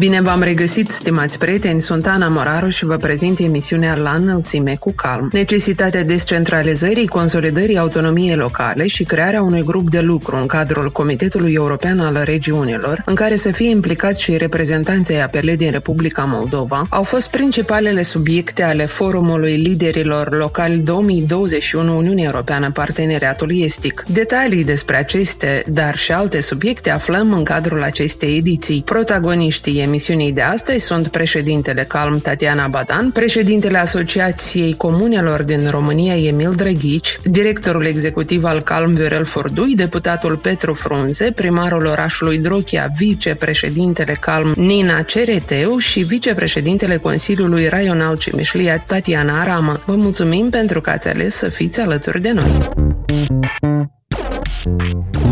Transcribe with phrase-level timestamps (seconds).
[0.00, 4.92] Bine v-am regăsit, stimați prieteni, sunt Ana Moraru și vă prezint emisiunea La înălțime cu
[4.92, 5.28] calm.
[5.32, 12.00] Necesitatea descentralizării, consolidării autonomiei locale și crearea unui grup de lucru în cadrul Comitetului European
[12.00, 17.30] al Regiunilor, în care să fie implicați și reprezentanții apele din Republica Moldova, au fost
[17.30, 24.04] principalele subiecte ale forumului liderilor locali 2021 Uniunea Europeană Parteneriatul Estic.
[24.08, 28.82] Detalii despre aceste, dar și alte subiecte aflăm în cadrul acestei ediții.
[28.84, 36.52] Protagoniștii emisiunii de astăzi sunt președintele Calm Tatiana Badan, președintele Asociației Comunelor din România Emil
[36.54, 44.52] Drăghici, directorul executiv al Calm Viorel Fordui, deputatul Petru Frunze, primarul orașului Drochia, vicepreședintele Calm
[44.56, 49.80] Nina Cereteu și vicepreședintele Consiliului Raional Cimișlia Tatiana Aramă.
[49.86, 52.68] Vă mulțumim pentru că ați ales să fiți alături de noi.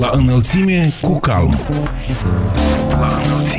[0.01, 1.59] La înălțime cu calm.
[2.91, 3.58] La înălțime.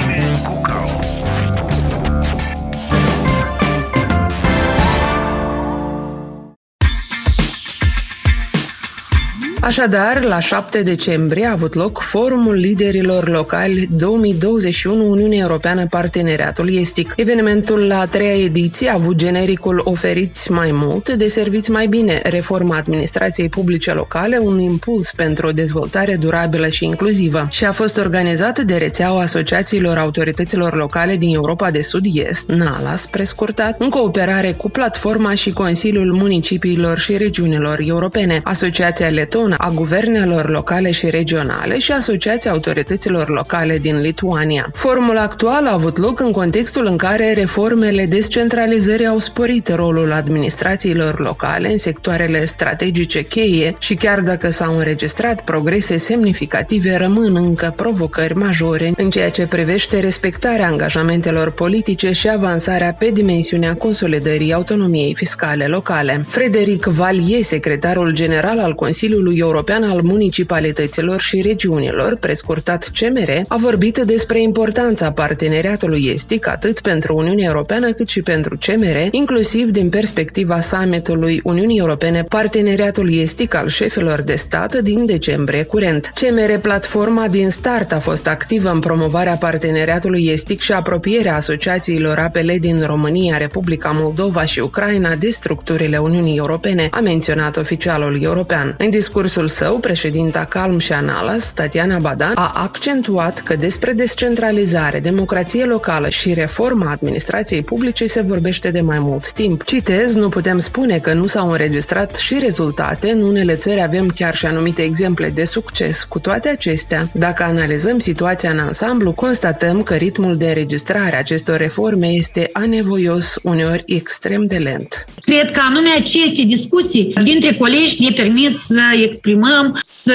[9.62, 17.14] Așadar, la 7 decembrie a avut loc Forumul Liderilor Locali 2021 Uniunea Europeană Parteneriatul Estic.
[17.16, 22.22] Evenimentul la a treia ediție a avut genericul Oferiți mai mult, de serviți mai bine,
[22.24, 27.98] reforma administrației publice locale, un impuls pentru o dezvoltare durabilă și inclusivă și a fost
[27.98, 34.70] organizat de rețeaua asociațiilor autorităților locale din Europa de Sud-Est, NALAS, prescurtat, în cooperare cu
[34.70, 41.80] platforma și Consiliul Municipiilor și Regiunilor Europene, Asociația Leton Comună a Guvernelor Locale și Regionale
[41.80, 44.70] și Asociația Autorităților Locale din Lituania.
[44.74, 51.20] Forumul actual a avut loc în contextul în care reformele descentralizării au sporit rolul administrațiilor
[51.20, 58.36] locale în sectoarele strategice cheie și chiar dacă s-au înregistrat progrese semnificative, rămân încă provocări
[58.36, 65.66] majore în ceea ce privește respectarea angajamentelor politice și avansarea pe dimensiunea consolidării autonomiei fiscale
[65.66, 66.24] locale.
[66.28, 73.98] Frederic Valie, secretarul general al Consiliului European al Municipalităților și Regiunilor, prescurtat CMR, a vorbit
[73.98, 80.60] despre importanța parteneriatului estic atât pentru Uniunea Europeană cât și pentru CMR, inclusiv din perspectiva
[80.60, 86.12] summitului Uniunii Europene Parteneriatul Estic al șefilor de stat din decembrie curent.
[86.16, 92.58] CMR Platforma din start a fost activă în promovarea parteneriatului estic și apropierea asociațiilor apele
[92.58, 98.76] din România, Republica Moldova și Ucraina de structurile Uniunii Europene, a menționat oficialul european.
[98.78, 105.00] În discurs discursul său, președinta Calm și Analas, Tatiana Badan, a accentuat că despre descentralizare,
[105.00, 109.64] democrație locală și reforma administrației publice se vorbește de mai mult timp.
[109.64, 114.36] Citez, nu putem spune că nu s-au înregistrat și rezultate, în unele țări avem chiar
[114.36, 116.04] și anumite exemple de succes.
[116.04, 121.58] Cu toate acestea, dacă analizăm situația în ansamblu, constatăm că ritmul de înregistrare a acestor
[121.58, 125.06] reforme este anevoios, uneori extrem de lent.
[125.22, 128.82] Cred că anume aceste discuții dintre colegi ne permit să
[129.20, 130.14] exprimăm, să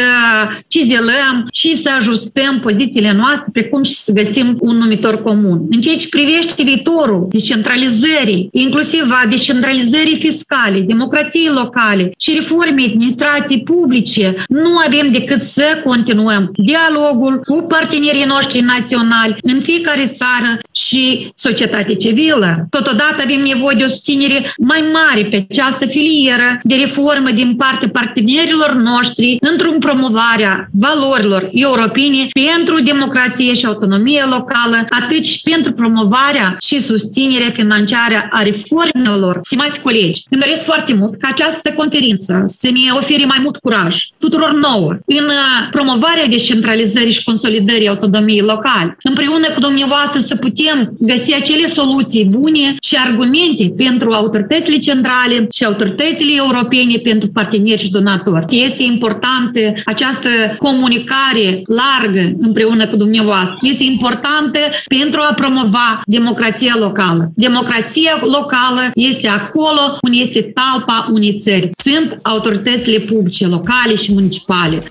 [0.69, 5.67] cizelăm și să ajustăm pozițiile noastre, precum și să găsim un numitor comun.
[5.71, 13.63] În ceea ce privește viitorul descentralizării, inclusiv a descentralizării fiscale, democrației locale și reformei administrației
[13.63, 21.31] publice, nu avem decât să continuăm dialogul cu partenerii noștri naționali în fiecare țară și
[21.35, 22.67] societate civilă.
[22.71, 27.89] Totodată avem nevoie de o susținere mai mare pe această filieră de reformă din partea
[27.89, 36.57] partenerilor noștri într-un promovarea valorilor europene pentru democrație și autonomie locală, atât și pentru promovarea
[36.61, 39.41] și susținerea financiară a reformelor.
[39.43, 44.03] Stimați colegi, îmi doresc foarte mult ca această conferință să ne ofere mai mult curaj
[44.19, 48.97] tuturor nouă în uh, promovarea descentralizării și consolidării autonomiei locale.
[49.03, 50.64] Împreună cu dumneavoastră să putem
[50.99, 57.91] găsi acele soluții bune și argumente pentru autoritățile centrale și autoritățile europene pentru parteneri și
[57.91, 58.62] donatori.
[58.65, 60.29] Este importantă această
[60.59, 63.59] comunicare largă împreună cu dumneavoastră.
[63.62, 67.33] Este importantă pentru a promova democrația locală.
[67.35, 71.71] Democrația locală este acolo unde este talpa unei țări.
[71.77, 74.83] Sunt autoritățile publice, locale și municipale.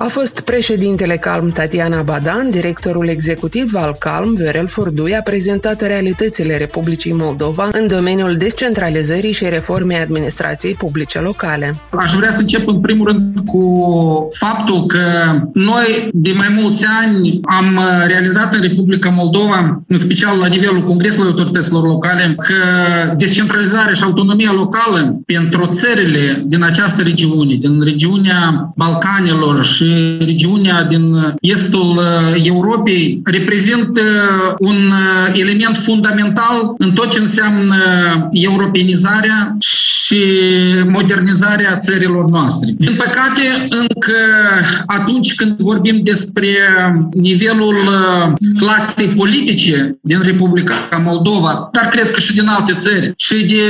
[0.00, 6.56] A fost președintele Calm Tatiana Badan, directorul executiv al Calm, Viorel Fordui, a prezentat realitățile
[6.56, 11.74] Republicii Moldova în domeniul descentralizării și reformei administrației publice locale.
[11.90, 13.62] Aș vrea să încep în primul rând cu
[14.34, 15.00] faptul că
[15.52, 21.30] noi de mai mulți ani am realizat în Republica Moldova, în special la nivelul Congresului
[21.30, 22.54] Autorităților Locale, că
[23.16, 29.87] descentralizarea și autonomia locală pentru țările din această regiune, din regiunea Balcanilor și
[30.18, 34.00] regiunea din estul uh, Europei reprezintă
[34.58, 37.74] un uh, element fundamental în tot ce înseamnă
[38.32, 39.56] europenizarea
[40.08, 40.22] și
[40.86, 42.74] modernizarea țărilor noastre.
[42.76, 44.18] Din păcate, încă
[44.86, 46.48] atunci când vorbim despre
[47.12, 53.46] nivelul uh, clasei politice din Republica Moldova, dar cred că și din alte țări, și
[53.46, 53.62] de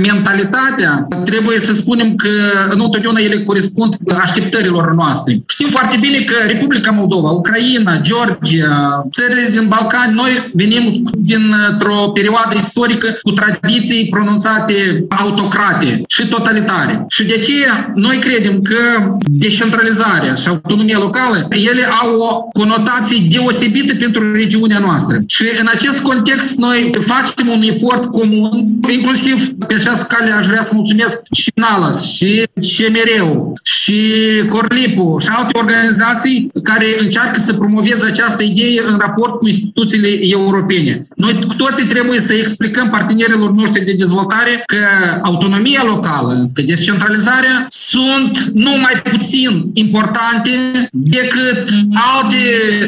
[0.00, 2.28] mentalitatea, trebuie să spunem că
[2.74, 5.42] nu întotdeauna ele corespund așteptărilor noastre.
[5.48, 12.54] Știm foarte bine că Republica Moldova, Ucraina, Georgia, țările din Balcani, noi venim dintr-o perioadă
[12.58, 17.04] istorică cu tradiții pronunțate autocrate și totalitare.
[17.08, 17.54] Și de ce
[17.94, 25.22] noi credem că descentralizarea și autonomia locală, ele au o conotație deosebită pentru regiunea noastră.
[25.26, 30.62] Și în acest context noi facem un efort comun, inclusiv pe această cale aș vrea
[30.62, 34.02] să mulțumesc și NALAS, și CMR-ul, și
[34.48, 41.00] Corlipu, și alte organizații care încearcă să promoveze această idee în raport cu instituțiile europene.
[41.16, 44.76] Noi cu toții trebuie să explicăm partenerilor noștri de dezvoltare că
[45.22, 50.50] autonomia locală, că descentralizarea sunt nu mai puțin importante
[50.92, 51.68] decât
[52.14, 52.36] alte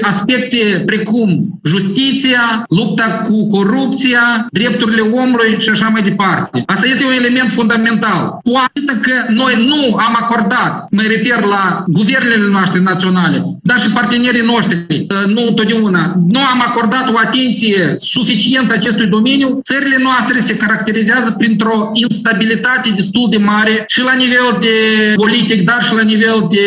[0.03, 6.63] aspecte precum justiția, lupta cu corupția, drepturile omului și așa mai departe.
[6.67, 8.39] Asta este un element fundamental.
[8.45, 13.91] Cu atât că noi nu am acordat, mă refer la guvernele noastre naționale, dar și
[13.91, 20.41] partenerii noștri, ă, nu întotdeauna, nu am acordat o atenție suficientă acestui domeniu, țările noastre
[20.41, 24.77] se caracterizează printr-o instabilitate destul de mare și la nivel de
[25.15, 26.67] politic, dar și la nivel de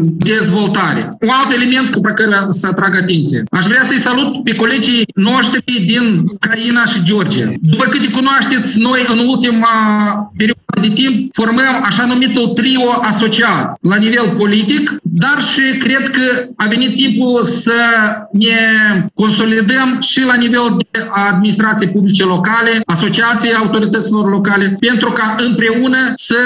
[0.00, 1.16] dezvoltare.
[1.20, 3.44] Un alt element pe care să atrag atenție.
[3.50, 7.52] Aș vrea să-i salut pe colegii noștri din Ucraina și Georgia.
[7.60, 9.68] După câte cunoașteți, noi în ultima
[10.36, 16.46] perioadă de timp formăm așa numitul trio asociat la nivel politic, dar și cred că
[16.56, 17.72] a venit timpul să
[18.32, 18.58] ne
[19.14, 26.36] consolidăm și la nivel de administrație publice locale, asociații autorităților locale, pentru ca împreună să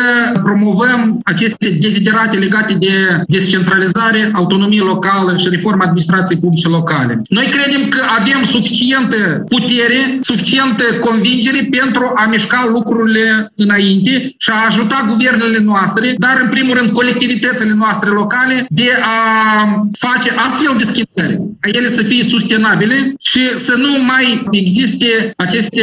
[0.45, 7.23] promovăm aceste deziderate legate de descentralizare, autonomie locală și reforma administrației publice locale.
[7.29, 14.67] Noi credem că avem suficientă putere, suficientă convingere pentru a mișca lucrurile înainte și a
[14.69, 20.85] ajuta guvernele noastre, dar în primul rând colectivitățile noastre locale de a face astfel de
[20.85, 25.83] schimbări, a ele să fie sustenabile și să nu mai existe aceste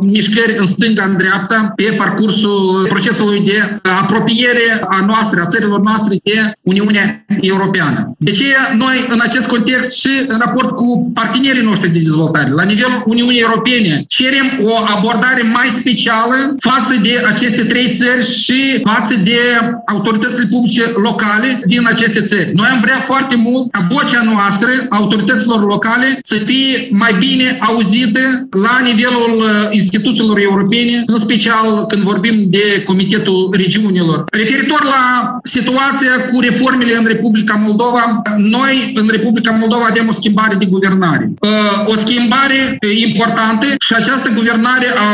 [0.00, 6.16] mișcări în stânga, în dreapta, pe parcursul procesului de apropiere a noastră, a țărilor noastre
[6.24, 8.14] de Uniunea Europeană.
[8.18, 8.44] De ce
[8.76, 13.40] noi, în acest context și în raport cu partenerii noștri de dezvoltare, la nivelul Uniunii
[13.40, 19.38] Europene, cerem o abordare mai specială față de aceste aceste trei țări și față de
[19.86, 22.50] autoritățile publice locale din aceste țări.
[22.54, 28.24] Noi am vrea foarte mult ca vocea noastră, autorităților locale, să fie mai bine auzită
[28.66, 34.24] la nivelul uh, instituțiilor europene, în special când vorbim de Comitetul Regiunilor.
[34.32, 35.02] Referitor la
[35.42, 41.32] situația cu reformele în Republica Moldova, noi în Republica Moldova avem o schimbare de guvernare.
[41.40, 45.10] Uh, o schimbare importantă și această guvernare a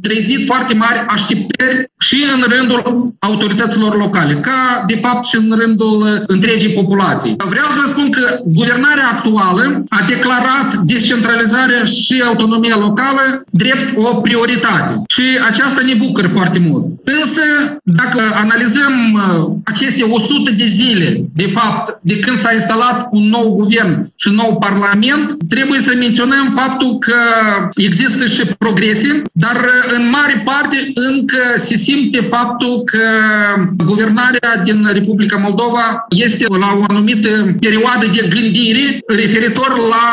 [0.00, 5.95] trezit foarte mari așteptări și în rândul autorităților locale, ca de fapt și în rândul
[6.26, 7.36] întregii populații.
[7.48, 15.02] Vreau să spun că guvernarea actuală a declarat descentralizarea și autonomia locală drept o prioritate.
[15.08, 16.84] Și aceasta ne bucură foarte mult.
[17.04, 17.42] Însă,
[17.82, 23.54] dacă analizăm uh, aceste 100 de zile, de fapt, de când s-a instalat un nou
[23.54, 27.14] guvern și un nou parlament, trebuie să menționăm faptul că
[27.74, 33.00] există și progrese, dar uh, în mare parte încă se simte faptul că
[33.84, 40.06] guvernarea din Republica Moldova este la o anumită perioadă de gândire referitor la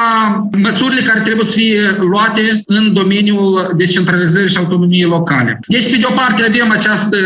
[0.61, 5.59] măsurile care trebuie să fie luate în domeniul descentralizării și autonomiei locale.
[5.67, 7.17] Deci, pe de o parte, avem această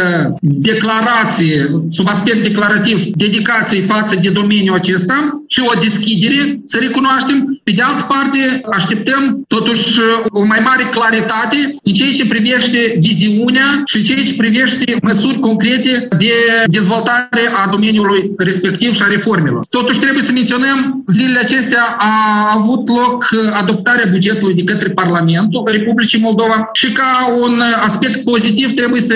[0.42, 7.60] declarație, sub aspect declarativ, dedicație față de domeniul acesta și o deschidere, să recunoaștem.
[7.64, 10.00] Pe de altă parte, așteptăm totuși
[10.30, 16.08] o mai mare claritate în ceea ce privește viziunea și ceea ce privește măsuri concrete
[16.18, 16.34] de
[16.66, 19.66] dezvoltare a domeniului respectiv și a reformelor.
[19.70, 22.14] Totuși trebuie să menționăm, zilele acestea a
[22.56, 29.02] avut loc adoptarea bugetului de către Parlamentul Republicii Moldova și ca un aspect pozitiv trebuie
[29.02, 29.16] să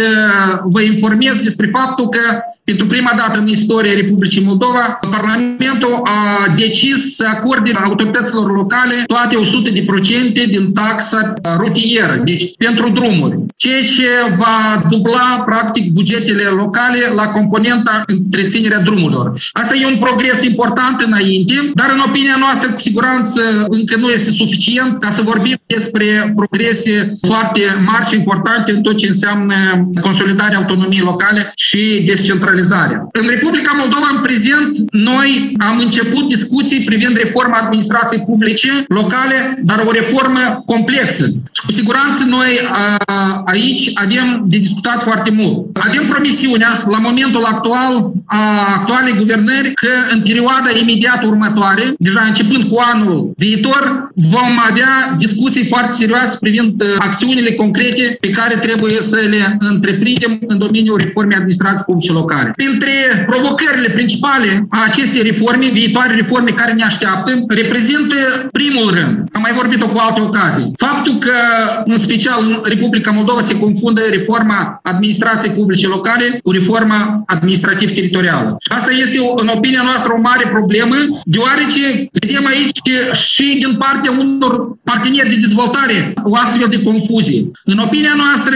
[0.63, 2.19] vă informez despre faptul că
[2.63, 9.35] pentru prima dată în istoria Republicii Moldova, Parlamentul a decis să acorde autorităților locale toate
[9.35, 17.27] 100% din taxa rutieră, deci pentru drumuri, ceea ce va dubla practic bugetele locale la
[17.27, 19.10] componenta întreținerea drumurilor.
[19.51, 24.31] Asta e un progres important înainte, dar în opinia noastră cu siguranță încă nu este
[24.31, 29.55] suficient ca să vorbim despre progrese foarte mari și importante în tot ce înseamnă
[30.01, 33.09] consolidarea autonomiei locale și descentralizarea centralizarea.
[33.11, 35.29] În Republica Moldova, în prezent, noi
[35.69, 41.25] am început discuții privind reforma administrației publice locale, dar o reformă complexă.
[41.51, 42.51] Și cu siguranță noi
[43.05, 45.77] a, aici avem de discutat foarte mult.
[45.87, 48.43] Avem promisiunea, la momentul actual, a
[48.91, 55.65] actualei guvernări, că în perioada imediat următoare, deja începând cu anul viitor, vom avea discuții
[55.67, 61.83] foarte serioase privind acțiunile concrete pe care trebuie să le întreprindem în domeniul reformei administrației
[61.85, 62.51] publice locale.
[62.55, 62.91] Printre
[63.25, 68.15] provocările principale a acestei reforme, viitoare reforme care ne așteaptă, reprezintă
[68.51, 71.37] primul rând, am mai vorbit-o cu alte ocazii, faptul că,
[71.85, 78.57] în special, în Republica Moldova se confundă reforma administrației publice locale cu reforma administrativ-teritorială.
[78.81, 80.95] Asta este, în opinia noastră, o mare problemă,
[81.25, 82.79] deoarece vedem aici
[83.13, 87.51] și din partea unor parteneri de dezvoltare o astfel de confuzie.
[87.63, 88.55] În opinia noastră,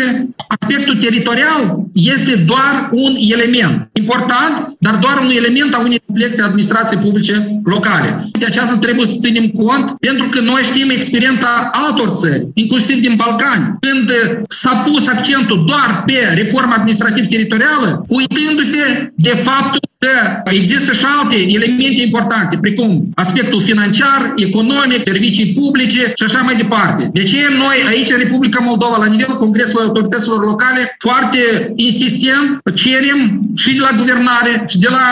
[0.56, 1.62] aspectul teritorial
[1.94, 8.10] este doar un element important, dar doar un element a unei complexe administrații publice locale.
[8.40, 13.14] De aceasta trebuie să ținem cont, pentru că noi știm experiența altor țări, inclusiv din
[13.16, 14.12] Balcani, când
[14.50, 22.02] s-a pus accentul doar pe reforma administrativ-teritorială, uitându-se de faptul că există și alte elemente
[22.02, 27.10] importante, precum aspectul financiar, economic, servicii publice și așa mai departe.
[27.14, 33.42] De ce noi aici în Republica Moldova, la nivelul Congresului Autorităților Locale, foarte insistent cerem
[33.56, 35.08] și de la guvernare și de la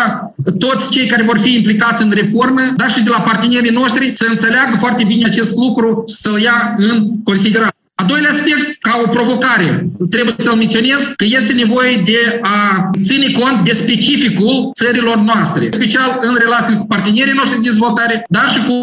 [0.60, 4.26] toți cei care vor fi implicați în reformă, dar și de la partenerii noștri să
[4.30, 7.83] înțeleagă foarte bine acest lucru, să-l ia în considerare.
[7.96, 9.68] A doilea aspect, ca o provocare,
[10.10, 16.20] trebuie să-l menționez, că este nevoie de a ține cont de specificul țărilor noastre, special
[16.22, 18.78] în relații cu partenerii noștri de dezvoltare, dar și cu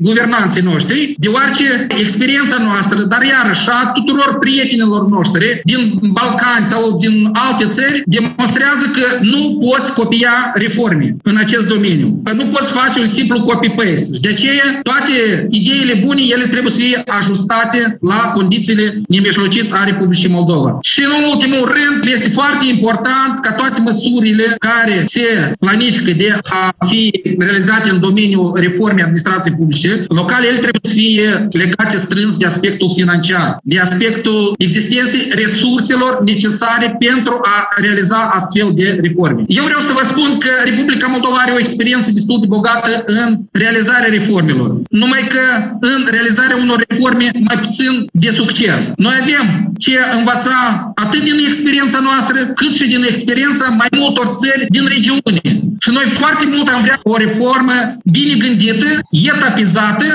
[0.00, 7.30] guvernanții noștri, deoarece experiența noastră, dar iarăși a tuturor prietenilor noștri din Balcani sau din
[7.32, 12.20] alte țări, demonstrează că nu poți copia reforme în acest domeniu.
[12.24, 14.18] Că nu poți face un simplu copy-paste.
[14.20, 19.84] De aceea, toate ideile bune, ele trebuie să fie ajustate la condiții condițiile nemijlocit a
[19.84, 20.78] Republicii Moldova.
[20.82, 26.86] Și în ultimul rând, este foarte important ca toate măsurile care se planifică de a
[26.88, 32.46] fi realizate în domeniul reformei administrației publice locale, ele trebuie să fie legate strâns de
[32.46, 39.42] aspectul financiar, de aspectul existenței resurselor necesare pentru a realiza astfel de reforme.
[39.46, 43.38] Eu vreau să vă spun că Republica Moldova are o experiență destul de bogată în
[43.52, 44.70] realizarea reformelor.
[44.90, 45.44] Numai că
[45.80, 48.80] în realizarea unor reforme mai puțin de succes.
[49.06, 49.44] Noi avem
[49.84, 50.58] ce învăța
[51.04, 55.46] atât din experiența noastră, cât și din experiența mai multor țări din regiune.
[55.84, 57.76] Și noi foarte mult am vrea o reformă
[58.16, 58.88] bine gândită,
[59.32, 60.06] etapizată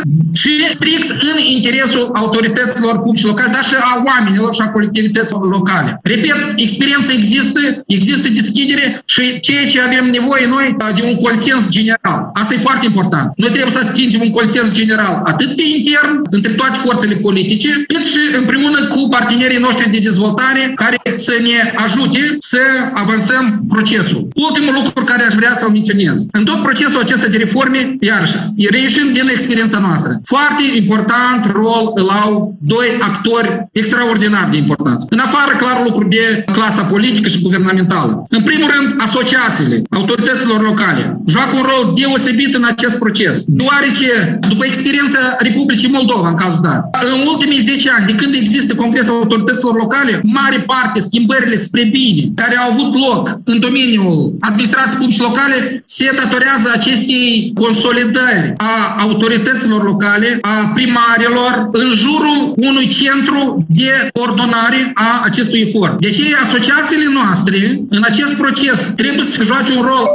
[0.42, 6.00] și strict în interesul autorităților publice locale, dar și a oamenilor și a colectivităților locale.
[6.04, 7.60] Repet, experiența există,
[7.98, 12.20] există deschidere și ceea ce avem nevoie noi de un consens general.
[12.34, 13.28] Asta e foarte important.
[13.36, 18.04] Noi trebuie să atingem un consens general atât pe intern, între toate forțele politice, cât
[18.06, 22.62] și împreună cu partenerii noștri de dezvoltare care să ne ajute să
[22.94, 24.28] avansăm procesul.
[24.36, 26.26] Ultimul lucru care aș vrea să-l menționez.
[26.32, 28.36] În tot procesul acesta de reforme, iarăși,
[28.70, 35.06] reieșind din experiența noastră, foarte important rol îl au doi actori extraordinar de importanți.
[35.10, 38.26] În afară, clar, lucru de clasa politică și guvernamentală.
[38.30, 44.66] În primul rând, asociațiile autorităților locale joacă un rol deosebit în acest proces, deoarece, după
[44.66, 46.82] experiența Republicii Moldova, în cazul dat,
[47.14, 52.22] în ultimii 10 ani, de când există Congresul Autorităților Locale, mare parte schimbările spre bine
[52.36, 59.84] care au avut loc în domeniul administrației publice locale se datorează acestei consolidări a autorităților
[59.84, 66.00] locale, a primarilor, în jurul unui centru de coordonare a acestui efort.
[66.00, 70.06] De aceea, asociațiile noastre, în acest proces, trebuie să joace un rol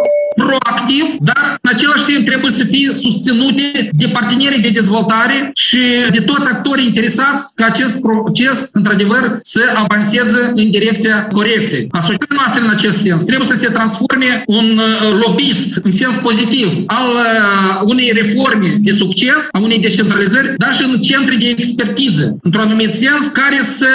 [0.42, 5.80] proactiv, dar în același timp trebuie să fie susținute de partenerii de dezvoltare și
[6.10, 11.76] de toți actorii interesați ca acest proces, într-adevăr, să avanseze în direcția corectă.
[11.90, 16.68] Asociația noastră în acest sens trebuie să se transforme un uh, lobbyist în sens pozitiv
[16.86, 22.36] al uh, unei reforme de succes, a unei descentralizări, dar și în centre de expertiză,
[22.42, 23.88] într-un anumit sens, care să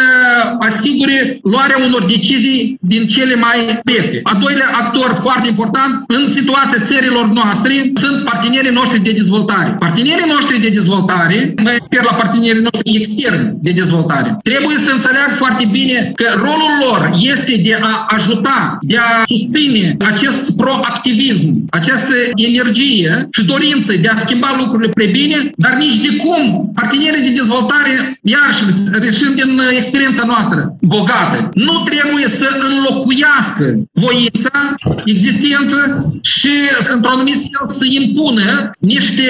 [0.59, 4.19] asigure luarea unor decizii din cele mai proiecte.
[4.23, 7.73] A doilea actor foarte important în situația țărilor noastre
[8.03, 9.69] sunt partenerii noștri de dezvoltare.
[9.85, 15.33] Partenerii noștri de dezvoltare, mă refer la partenerii noștri externi de dezvoltare, trebuie să înțeleagă
[15.43, 17.01] foarte bine că rolul lor
[17.33, 22.15] este de a ajuta, de a susține acest proactivism, această
[22.49, 27.37] energie și dorință de a schimba lucrurile pre bine, dar nici de cum partenerii de
[27.41, 28.47] dezvoltare, iar
[29.17, 34.75] și din experiența noastră bogată, nu trebuie să înlocuiască voința
[35.05, 35.77] existență
[36.25, 36.49] și,
[36.93, 39.27] într-un anumit sens, să impună niște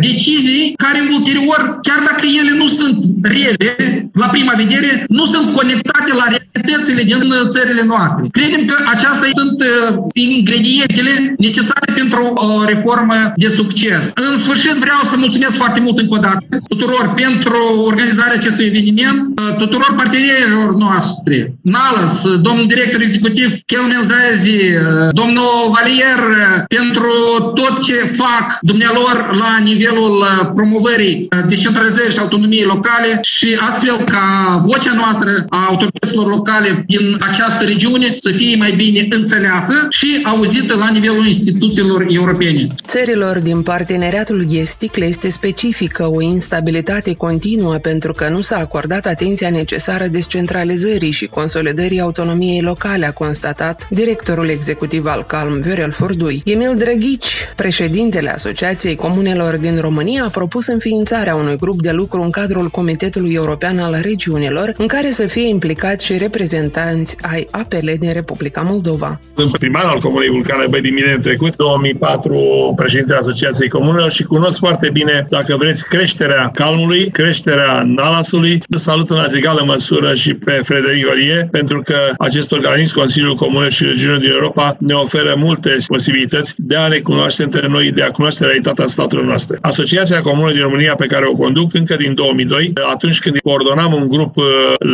[0.00, 3.76] decizii care ulterior, chiar dacă ele nu sunt rele,
[4.12, 6.26] la prima vedere, nu sunt conectate la
[6.56, 8.22] realitățile din țările noastre.
[8.30, 14.04] Credem că aceasta sunt uh, ingredientele necesare pentru o reformă de succes.
[14.14, 19.20] În sfârșit, vreau să mulțumesc foarte mult încă o dată tuturor pentru organizarea acestui eveniment,
[19.40, 26.20] uh, tuturor partenerilor noastre, Nalas, domnul director executiv Kelmen Zazi, uh, domnul Valier,
[26.68, 27.14] pentru
[27.54, 34.26] tot ce fac dumnealor la nivelul promovării descentralizării și autonomiei locale și astfel ca
[34.64, 40.76] vocea noastră a autorităților locale din această regiune să fie mai bine înțeleasă și auzită
[40.76, 42.66] la nivelul instituțiilor europene.
[42.86, 49.06] Țărilor din parteneriatul estic le este specifică o instabilitate continuă pentru că nu s-a acordat
[49.06, 56.42] atenția necesară descentralizării și consolidării autonomiei locale, a constatat directorul executiv al Calm, Viorel Fordui.
[56.44, 62.30] Emil Drăghici, președintele Asociației Comunelor din România, a propus înființarea unui grup de lucru în
[62.30, 68.12] cadrul Comitetului European al Regiunilor, în care să fie implicați și reprezentanți ai APL din
[68.12, 69.20] Republica Moldova.
[69.34, 74.58] În primar al Comunei Vulcane Băi din mine trecut, 2004, președintele Asociației Comunelor și cunosc
[74.58, 78.58] foarte bine, dacă vreți, creșterea calmului, creșterea Nalasului.
[78.70, 83.84] Salut în egală măsură și pe Frederic Olie, pentru că acest organism, Consiliul Comunelor și
[83.84, 88.10] Regiunilor din Europa, ne oferă multe posibilități de a ne cunoaște între noi, de a
[88.10, 89.58] cunoaște realitatea statelor noastre.
[89.60, 94.08] Asociația Comună din România pe care o conduc încă din 2002, atunci când coordonam un
[94.08, 94.44] grup uh,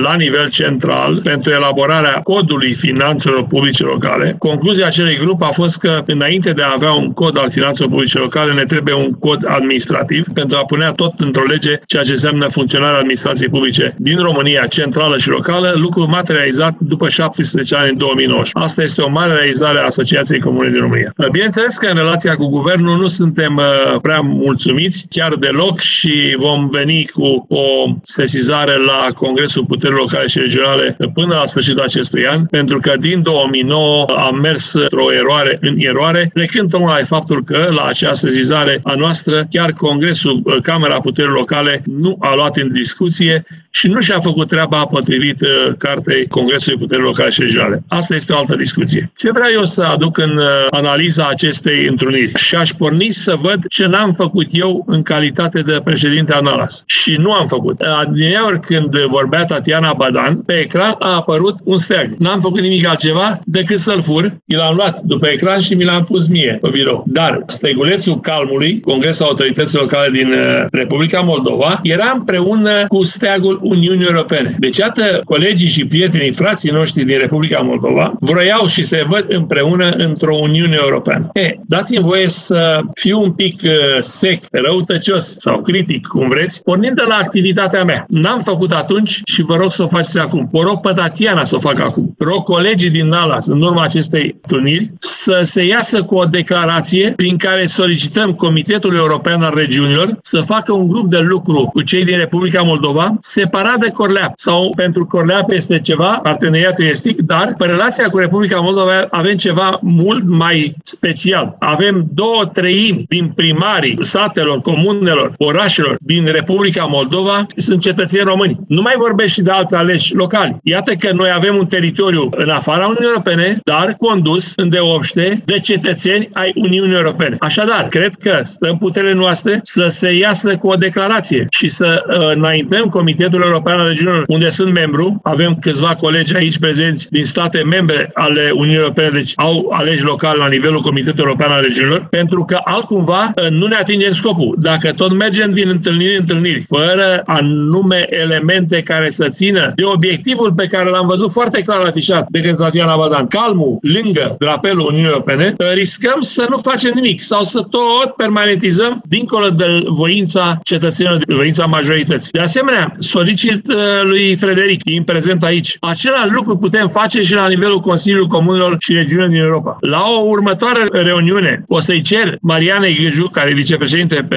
[0.03, 6.03] la nivel central pentru elaborarea codului finanțelor publice locale, concluzia acelui grup a fost că
[6.07, 10.27] înainte de a avea un cod al finanțelor publice locale, ne trebuie un cod administrativ
[10.35, 15.18] pentru a punea tot într-o lege ceea ce înseamnă funcționarea administrației publice din România, centrală
[15.18, 18.42] și locală, lucru materializat după 17 ani în 2009.
[18.53, 21.12] Asta este o mare realizare a Asociației Comune din România.
[21.31, 26.68] Bineînțeles că în relația cu guvernul nu suntem uh, prea mulțumiți, chiar deloc, și vom
[26.68, 32.46] veni cu o sesizare la Congresul Puterilor Locale și Regionale până la sfârșitul acestui an,
[32.46, 37.68] pentru că din 2009 am mers într-o eroare în eroare, plecând tocmai la faptul că
[37.75, 42.72] la acea sesizare a noastră, chiar Congresul uh, Camera Puterilor Locale nu a luat în
[42.72, 47.82] discuție și nu și-a făcut treaba potrivit uh, cartei Congresului Puterilor Locale și Regionale.
[47.88, 49.12] Asta este o altă discuție.
[49.16, 52.32] Ce vreau eu să aduc în uh, analiza acestei întruniri?
[52.35, 56.82] Și aș porni să văd ce n-am făcut eu în calitate de președinte Analas.
[56.87, 57.80] Și nu am făcut.
[57.80, 62.14] Adineori când vorbea Tatiana Badan, pe ecran a apărut un steag.
[62.18, 64.37] N-am făcut nimic altceva decât să-l fur.
[64.44, 67.04] Mi l-am luat după ecran și mi l-am pus mie pe birou.
[67.06, 74.07] Dar stegulețul calmului, Congresul Autorităților Locale din uh, Republica Moldova, era împreună cu steagul Uniunii
[74.07, 74.57] Europene.
[74.59, 79.90] Deci, iată, colegii și prietenii, frații noștri din Republica Moldova, vroiau și se văd împreună
[79.90, 81.31] într-o Uniune Europeană.
[81.33, 83.70] E, dați-mi voie să fiu un pic uh,
[84.01, 88.05] sec, răutăcios sau critic, cum vreți, pornind de la activitatea mea.
[88.09, 90.48] N-am făcut atunci și vă rog să o faceți acum.
[90.53, 92.12] Vă rog pe Tatiana să o facă acum.
[92.24, 97.37] Rog colegii din Nalas, în urma acestei turniri, să se iasă cu o declarație prin
[97.37, 102.16] care solicităm Comitetul European al Regiunilor să facă un grup de lucru cu cei din
[102.16, 104.32] Republica Moldova, separat de Corleap.
[104.35, 109.78] Sau pentru Corleap este ceva, parteneriatul estic, dar pe relația cu Republica Moldova avem ceva
[109.80, 111.56] mult mai special.
[111.58, 118.58] Avem două treimi din primarii satelor, comunelor, orașelor din Republica Moldova sunt cetățeni români.
[118.68, 120.56] Nu mai vorbesc și de alți aleși locali.
[120.62, 125.42] Iată că noi avem un teritoriu teritoriu în afara Uniunii Europene, dar condus în deopște
[125.44, 127.37] de cetățeni ai Uniunii Europene.
[127.38, 132.05] Așadar, cred că stă în puterile noastre să se iasă cu o declarație și să
[132.09, 135.20] uh, înaintăm Comitetul European al Regiunilor, unde sunt membru.
[135.22, 140.37] Avem câțiva colegi aici prezenți din state membre ale Uniunii Europene, deci au aleși locale
[140.38, 144.57] la nivelul Comitetului European al Regiunilor, pentru că altcumva uh, nu ne atingem scopul.
[144.59, 150.53] Dacă tot mergem din întâlniri în întâlniri, fără anume elemente care să țină de obiectivul
[150.57, 155.09] pe care l-am văzut foarte clar afișat de către Tatiana Badan, calmul lângă drapelul Uniunii
[155.09, 161.19] Europene, uh, riscăm să nu facem nimic sau să tot permanentizăm dincolo de voința cetățenilor,
[161.25, 162.33] de voința majorității.
[162.33, 167.49] De asemenea, solicit uh, lui Frederic, din prezent aici, același lucru putem face și la
[167.49, 169.77] nivelul Consiliului Comunilor și Regiunilor din Europa.
[169.81, 174.37] La o următoare reuniune o să-i cer Marianei Gâju, care e vicepreședinte pe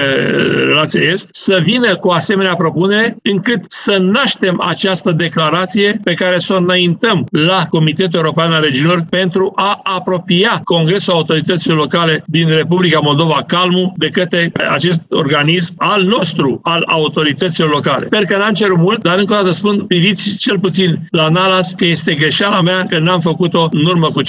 [0.66, 6.52] relație est, să vină cu asemenea propunere încât să naștem această declarație pe care să
[6.52, 13.00] o înaintăm la Comitetul European al Regiunilor pentru a apropia Congresul Autorităților Locale din Republica
[13.02, 18.06] Moldova Calmu de către acest organism al nostru, al autorităților locale.
[18.06, 21.72] Sper că n-am cerut mult, dar încă o dată spun, priviți cel puțin la Nalas
[21.72, 24.26] că este greșeala mea că n-am făcut-o în urmă cu 5-6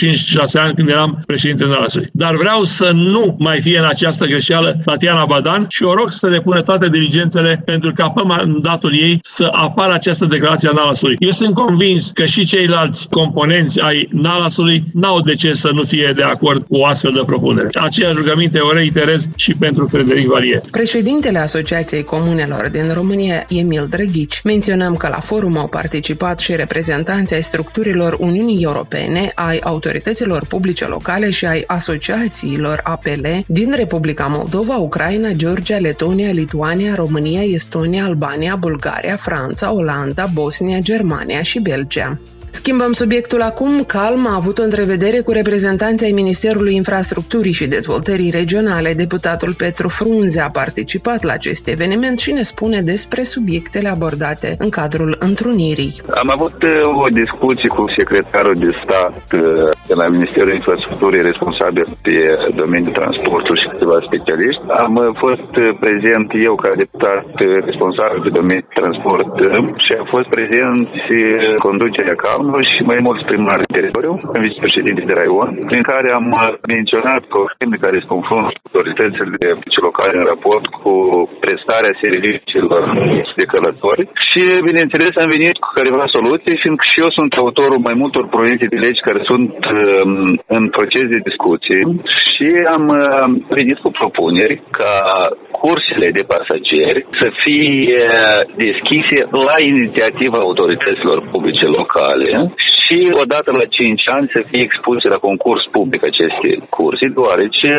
[0.53, 2.07] ani când eram președinte Nalasului.
[2.11, 6.29] Dar vreau să nu mai fie în această greșeală Tatiana Badan și o rog să
[6.29, 11.15] depună toate diligențele pentru ca pe mandatul ei să apară această declarație a Nalasului.
[11.19, 16.11] Eu sunt convins că și ceilalți componenți ai Nalasului n-au de ce să nu fie
[16.15, 17.69] de acord cu o astfel de propunere.
[17.73, 20.61] Aceeași rugăminte o reiterez și pentru Frederic Valier.
[20.71, 27.35] Președintele Asociației Comunelor din România, Emil Drăghici, menționăm că la forum au participat și reprezentanții
[27.35, 34.75] ai structurilor Uniunii Europene, ai autorităților publice locale și ai asociațiilor APL din Republica Moldova,
[34.75, 42.19] Ucraina, Georgia, Letonia, Lituania, România, Estonia, Albania, Bulgaria, Franța, Olanda, Bosnia, Germania și Belgia.
[42.61, 43.83] Schimbăm subiectul acum.
[43.83, 48.93] Calm a avut o întrevedere cu reprezentanții ai Ministerului Infrastructurii și Dezvoltării Regionale.
[49.03, 54.69] Deputatul Petru Frunze a participat la acest eveniment și ne spune despre subiectele abordate în
[54.69, 55.93] cadrul întrunirii.
[56.21, 61.85] Am avut uh, o discuție cu secretarul de stat uh, de la Ministerul Infrastructurii responsabil
[62.01, 62.15] pe
[62.61, 64.61] domeniul transportului și câteva specialiști.
[64.83, 65.49] Am uh, fost
[65.85, 67.25] prezent eu ca deputat
[67.69, 69.31] responsabil pe domeniul transport
[69.85, 70.87] și a fost prezent
[71.67, 76.27] conducerea CALM și mai mulți primari de teritoriu, în vicepreședinte de raion, prin care am
[76.73, 79.49] menționat probleme care se confruntă cu autoritățile
[79.87, 80.93] locale în raport cu
[81.43, 82.81] prestarea serviciilor
[83.39, 84.03] de călători.
[84.29, 88.67] Și, bineînțeles, am venit cu careva soluții, fiindcă și eu sunt autorul mai multor proiecte
[88.73, 91.79] de legi care sunt um, în proces de discuție
[92.31, 94.93] și am uh, venit cu propuneri ca
[95.61, 97.99] cursele de pasageri să fie
[98.65, 99.17] deschise
[99.49, 102.31] la inițiativa autorităților publice locale
[102.87, 107.71] și odată la 5 ani să fie expuse la concurs public aceste curse, deoarece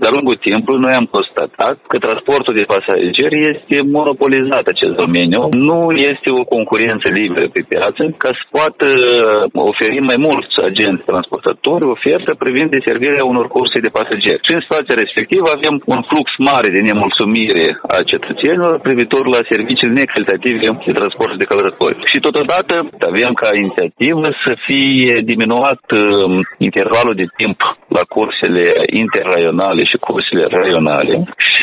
[0.00, 5.42] de-a lungul timpului noi am constatat că transportul de pasageri este monopolizat acest domeniu.
[5.68, 8.86] Nu este o concurență liberă pe piață ca să poată
[9.70, 14.44] oferi mai mulți agenți transportatori ofertă privind deservirea unor curse de pasageri.
[14.46, 19.98] Și în situația respectivă avem un flux mare de nemulțumire a cetățenilor privitor la serviciile
[20.02, 21.96] necalitative de transport de călători.
[22.10, 22.74] Și totodată
[23.10, 26.00] avem ca inițiativă să fie diminuat uh,
[26.68, 27.58] intervalul de timp
[27.96, 28.66] la cursele
[29.02, 31.14] interraionale și cursele raionale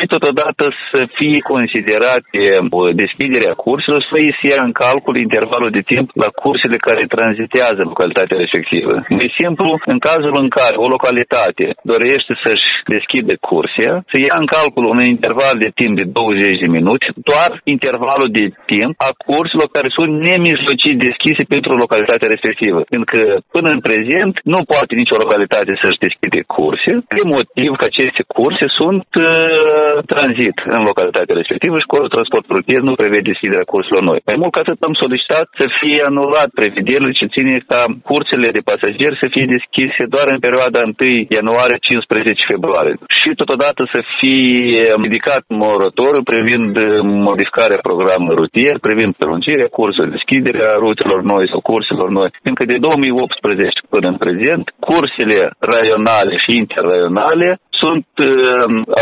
[0.04, 5.84] și totodată să fie considerate uh, deschiderea curselor să se ia în calcul intervalul de
[5.92, 8.94] timp la cursele care tranzitează localitatea respectivă.
[9.22, 14.48] De simplu, în cazul în care o localitate dorește să-și deschide cursia, să ia în
[14.56, 19.68] calcul un interval de timp de 20 de minute, doar intervalul de timp a curselor
[19.78, 23.22] care sunt nemijlocit deschise pentru localitatea respectivă pentru că
[23.56, 28.66] până în prezent nu poate nicio localitate să-și deschide curse, de motiv că aceste curse
[28.80, 34.20] sunt uh, tranzit în localitatea respectivă și Codul Transport Rutier nu prevede deschiderea curselor noi.
[34.30, 38.66] Mai mult ca atât am solicitat să fie anulat prevederile ce ține ca cursele de
[38.70, 40.94] pasageri să fie deschise doar în perioada 1
[41.38, 42.96] ianuarie-15 februarie.
[43.20, 46.72] Și totodată să fie ridicat moratoriu privind
[47.30, 53.80] modificarea programului rutier, privind prelungirea curselor, deschiderea rutelor noi sau curselor noi, fiindcă de 2018
[53.94, 57.48] până în prezent, cursele raionale și interraionale
[57.84, 58.08] sunt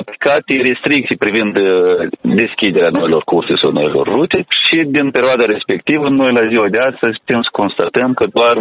[0.01, 1.53] aplicate restricții privind
[2.41, 7.19] deschiderea noilor curse sau noilor rute și din perioada respectivă noi la ziua de astăzi
[7.21, 8.57] putem să constatăm că doar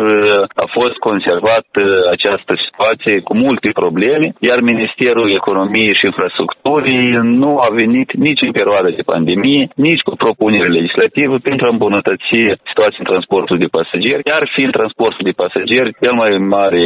[0.64, 1.68] a fost conservat
[2.14, 7.06] această situație cu multe probleme, iar Ministerul Economiei și Infrastructurii
[7.42, 12.28] nu a venit nici în perioada de pandemie, nici cu propuneri legislative pentru a îmbunătăți
[12.70, 16.84] situația în transportul de pasageri, iar fiind transportul de pasageri cel mai mare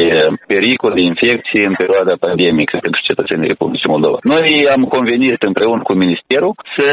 [0.53, 4.19] pericol de infecție în perioada pandemică pentru cetățenii Republicii Moldova.
[4.35, 6.89] Noi am convenit împreună cu Ministerul să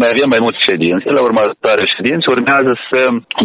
[0.00, 1.06] mai avem mai multe ședințe.
[1.18, 3.00] La următoare ședințe urmează să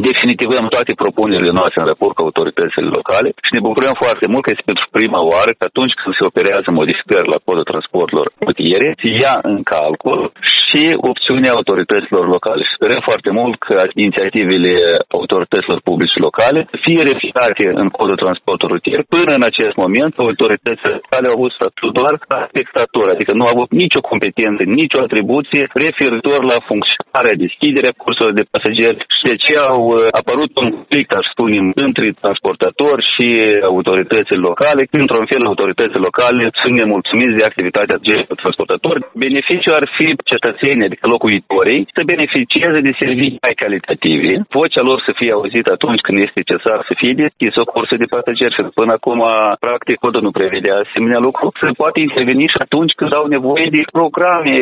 [0.09, 4.51] definitivăm toate propunerile noastre în raport cu autoritățile locale și ne bucurăm foarte mult că
[4.51, 9.09] este pentru prima oară că atunci când se operează modificări la codul transporturilor rutiere, se
[9.23, 10.19] ia în calcul
[10.59, 12.61] și opțiunea autorităților locale.
[12.65, 14.73] Și sperăm foarte mult că inițiativele
[15.17, 18.99] autorităților publice locale fie reflectate în codul transportului rutier.
[19.15, 23.53] Până în acest moment, autoritățile locale au avut statut doar ca spectator, adică nu au
[23.55, 29.53] avut nicio competență, nicio atribuție referitor la funcționarea, deschiderea cursurilor de pasageri și de ce
[29.71, 33.27] au uh, apărut un conflict, aș spune, între transportatori și
[33.71, 34.81] autoritățile locale.
[35.01, 38.99] Într-un fel, autoritățile locale sunt nemulțumiți de activitatea acestor transportatori.
[39.27, 45.11] Beneficiul ar fi cetățenii, adică locuitorii, să beneficieze de servicii mai calitative, vocea lor să
[45.19, 48.91] fie auzită atunci când este necesar să fie deschis o cursă de pasageri și până
[48.97, 49.19] acum,
[49.65, 53.81] practic, codul nu prevedea asemenea lucru, să poate interveni și atunci când au nevoie de
[53.97, 54.55] programe,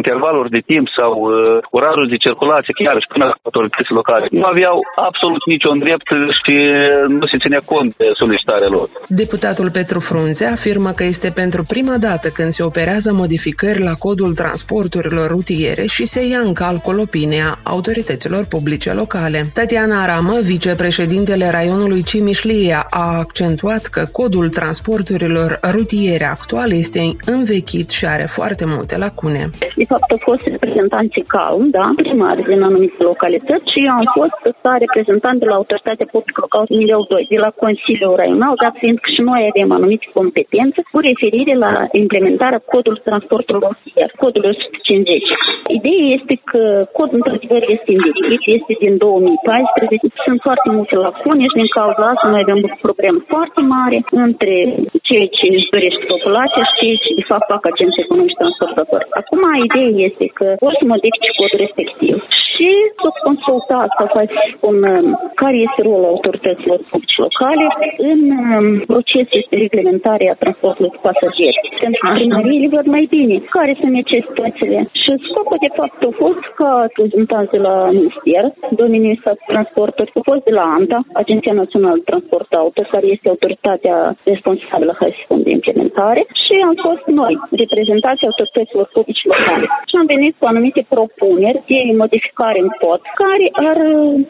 [0.00, 1.32] intervaluri de timp sau uh,
[1.76, 4.26] orarul de circulație, chiar și până autorități locale.
[4.30, 4.76] Nu aveau
[5.08, 6.08] absolut niciun drept
[6.40, 6.54] și
[7.18, 8.86] nu se ținea cont de solicitarea lor.
[9.22, 14.32] Deputatul Petru Frunze afirmă că este pentru prima dată când se operează modificări la codul
[14.34, 19.42] transporturilor rutiere și se ia în calcul opinia autorităților publice locale.
[19.54, 27.00] Tatiana Aramă, vicepreședintele raionului Cimișlia, a accentuat că codul transporturilor rutiere actual este
[27.36, 29.42] învechit și are foarte multe lacune.
[29.80, 34.72] De fapt, au fost reprezentanții calm, da, primari din anumite localități și am fost ca
[34.84, 39.08] reprezentant de la Autoritatea Publică Locală nivel 2, de la Consiliul Raional, dat fiind că
[39.14, 41.72] și noi avem anumite competențe cu referire la
[42.04, 45.22] implementarea codului transportului rutier, codul 150.
[45.78, 46.62] Ideea este că
[46.98, 52.26] codul într-adevăr este învechit, este din 2014, sunt foarte multe lacune și din cauza asta
[52.32, 54.54] noi avem o problemă foarte mare între
[55.06, 59.06] ceea ce își dorește populația și ceea ce de fapt fac agenții economici transportatori.
[59.20, 62.14] Acum ideea este că vor să modifice codul respectiv
[62.54, 62.68] și
[63.02, 64.20] să consultați sau să
[64.54, 65.06] spun um,
[65.42, 67.66] care este rolul autorităților publice locale
[68.10, 71.58] în um, procesul de reglementare a transportului cu pasageri.
[71.82, 76.42] Pentru că primăriile văd mai bine care sunt necesitățile și scopul de fapt a fost
[76.58, 78.42] ca reprezentanți de la Minister,
[78.82, 79.18] domeniul
[79.52, 83.96] transporturi, a fost de la ANTA, Agenția Națională de Transport Auto, care este autoritatea
[84.32, 89.66] responsabilă, hai să spun, de implementare și am fost noi, reprezentații autorităților publice locale.
[89.88, 93.78] Și am venit cu anumite propuneri de modificare în pod, care ar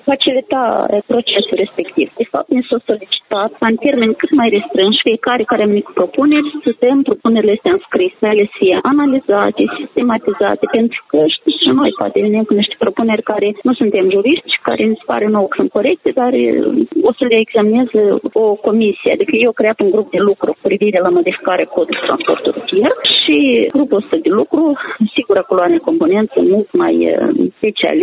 [0.08, 0.62] facilita
[1.06, 2.06] procesul respectiv.
[2.20, 5.92] De fapt, ne s-a solicitat în termen cât mai restrâns fiecare care a venit cu
[6.00, 11.70] propuneri să dăm propunerile astea înscrise, ele să fie analizate, sistematizate, pentru că știți și
[11.80, 15.54] noi poate venim cu niște propuneri care nu suntem juriști, care ne pare nou că
[15.56, 16.32] sunt corecte, dar
[17.08, 18.00] o să le examineze
[18.32, 19.12] o comisie.
[19.12, 23.36] Adică eu creat un grup de lucru cu privire la modificarea codului transportului rutier și
[23.76, 24.62] grupul ăsta de lucru,
[25.14, 26.94] sigur, acolo are componență mult mai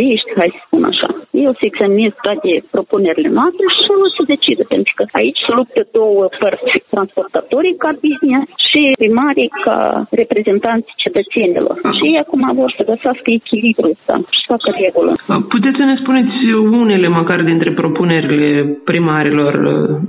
[0.02, 1.10] specialiști, hai să spun așa.
[1.46, 5.82] Eu să examinez toate propunerile noastre și o să decidă, pentru că aici se luptă
[6.00, 9.78] două părți, transportatorii ca business și primarii ca
[10.22, 11.76] reprezentanți cetățenilor.
[11.98, 15.12] Și ei acum vor să găsească echilibrul ăsta și să facă regulă.
[15.54, 16.36] Puteți să ne spuneți
[16.84, 18.50] unele măcar dintre propunerile
[18.90, 19.54] primarilor,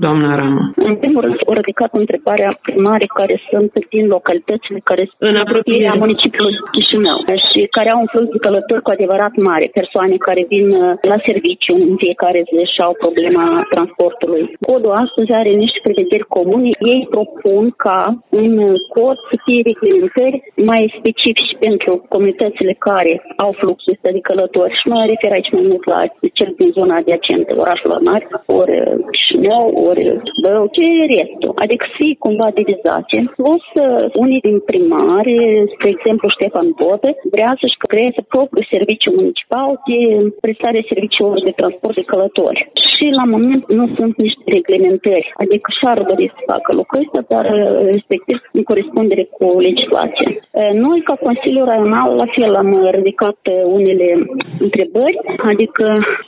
[0.05, 0.63] doamna Ramă?
[0.89, 6.01] În primul rând, au ridicat întrebarea primarii care sunt din localitățile care sunt în apropierea
[6.05, 10.69] municipiului Chișinău și care au un flux de călători cu adevărat mare, persoane care vin
[10.73, 14.43] uh, la serviciu în fiecare zi și au problema transportului.
[14.69, 16.71] Codul astăzi are niște prevederi comune.
[16.95, 18.01] Ei propun ca
[18.43, 18.53] în
[18.95, 20.37] cod să fie reglementări
[20.71, 23.13] mai specifice pentru comunitățile care
[23.45, 26.01] au fluxul ăsta de călători și mă refer aici mai mult la
[26.39, 28.27] cel din zona adiacentă, orașul mari,
[28.61, 28.75] ori
[29.13, 30.03] Chișinău, ori
[30.45, 31.53] Bău, ce e restul.
[31.65, 33.17] Adică să fie cumva divizate.
[33.39, 35.35] Plus, uh, unii din primari,
[35.75, 39.99] spre exemplu Ștefan Bobe, vrea să-și creeze propriul serviciu municipal de
[40.45, 42.61] prestare serviciu 10 ore de transport de călători.
[42.93, 47.45] Și la moment nu sunt niște reglementări, adică și-ar dori să facă lucrul ăsta, dar
[47.97, 50.29] respectiv în corespundere cu legislația.
[50.85, 53.39] Noi, ca Consiliul Raional, la fel am ridicat
[53.79, 54.09] unele
[54.67, 55.17] întrebări,
[55.51, 55.87] adică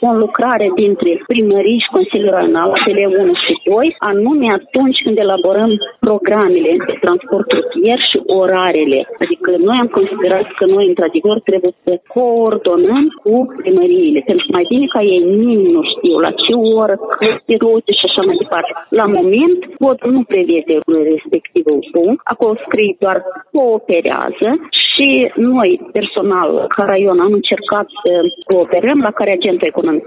[0.09, 5.71] o lucrare dintre primării și Consiliul Raional, cele 1 și 2, anume atunci când elaborăm
[6.07, 9.01] programele de transport rutier și orarele.
[9.23, 14.67] Adică noi am considerat că noi, într-adevăr, trebuie să coordonăm cu primăriile, pentru că mai
[14.73, 18.71] bine ca ei nimeni nu știu la ce oră, câte rute și așa mai departe.
[19.01, 20.75] La moment, codul nu prevede
[21.13, 22.21] respectivul punct.
[22.33, 23.19] Acolo scrie doar
[23.53, 24.51] cooperează
[24.91, 25.09] și
[25.53, 28.13] noi, personal, ca raion, am încercat să
[28.49, 30.05] cooperăm, la care agentul economic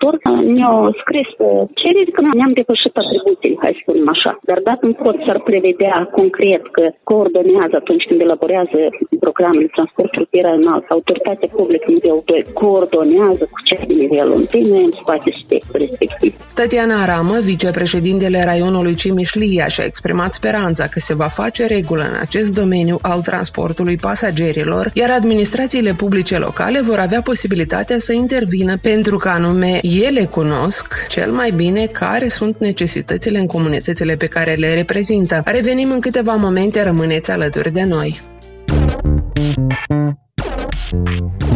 [0.00, 1.48] transportator ne-a scris pe
[1.80, 4.32] cereri că ne-am depășit atribuțiile, hai să spunem așa.
[4.48, 8.78] Dar dacă în cod s-ar prevedea concret că coordonează atunci când elaborează
[9.26, 14.66] programele de transport rutier înalt, autoritatea publică nivel 2 coordonează cu cel de nivelul 1,
[14.72, 16.30] noi am spate subiectul respectiv.
[16.58, 22.50] Tatiana Aramă, vicepreședintele raionului Cimișlia, și-a exprimat speranța că se va face regulă în acest
[22.60, 29.16] domeniu al transportului pas pasagerilor, iar administrațiile publice locale vor avea posibilitatea să intervină pentru
[29.16, 34.74] că anume ele cunosc cel mai bine care sunt necesitățile în comunitățile pe care le
[34.74, 35.42] reprezintă.
[35.44, 38.20] Revenim în câteva momente, rămâneți alături de noi.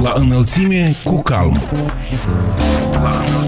[0.02, 1.60] La înălțime cu calm.
[2.92, 3.43] La înălțime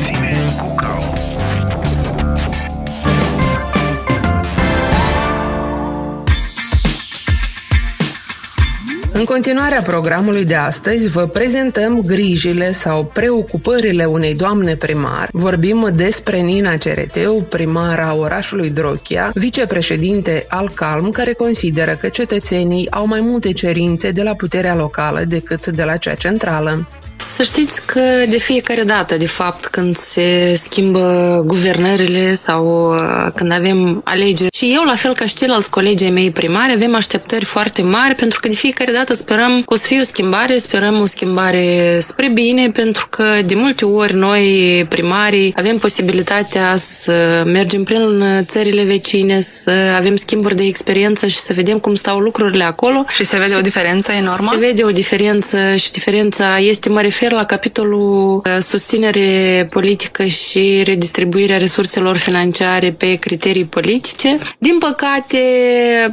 [9.18, 15.28] În continuarea programului de astăzi vă prezentăm grijile sau preocupările unei doamne primar.
[15.32, 23.06] Vorbim despre Nina Cereteu, primara orașului Drochia, vicepreședinte al Calm, care consideră că cetățenii au
[23.06, 26.86] mai multe cerințe de la puterea locală decât de la cea centrală.
[27.28, 33.52] Să știți că de fiecare dată, de fapt, când se schimbă guvernările sau uh, când
[33.52, 37.82] avem alegeri, și eu, la fel ca și ceilalți colegii mei primari, avem așteptări foarte
[37.82, 41.06] mari pentru că de fiecare dată sperăm că o să fie o schimbare, sperăm o
[41.06, 48.24] schimbare spre bine, pentru că de multe ori noi, primarii, avem posibilitatea să mergem prin
[48.48, 53.04] țările vecine, să avem schimburi de experiență și să vedem cum stau lucrurile acolo.
[53.08, 54.48] Și se vede o diferență enormă?
[54.52, 59.28] Se vede o diferență și diferența este mă refer la capitolul uh, susținere
[59.70, 64.38] politică și redistribuirea resurselor financiare pe criterii politice.
[64.58, 65.38] Din păcate,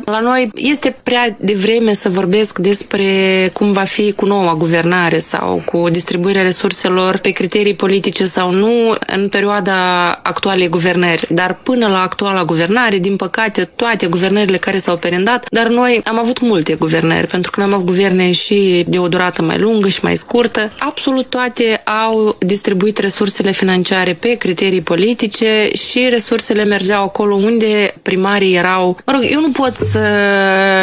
[0.06, 3.06] la noi este prea devreme să vorbesc despre
[3.54, 8.96] cum va fi cu noua guvernare sau cu distribuirea resurselor pe criterii politice sau nu
[9.08, 11.28] în perioada actualei guvernări.
[11.30, 16.20] Dar până la actuala guvernare, din păcate, toate guvernările care s-au perindat, dar noi am
[16.20, 20.00] avut multe guvernări, pentru că am avut guverne și de o durată mai lungă și
[20.04, 20.72] mai scurtă.
[20.86, 28.56] Absolut toate au distribuit resursele financiare pe criterii politice și resursele mergeau acolo unde primarii
[28.56, 28.98] erau...
[29.06, 30.00] Mă rog, eu nu pot să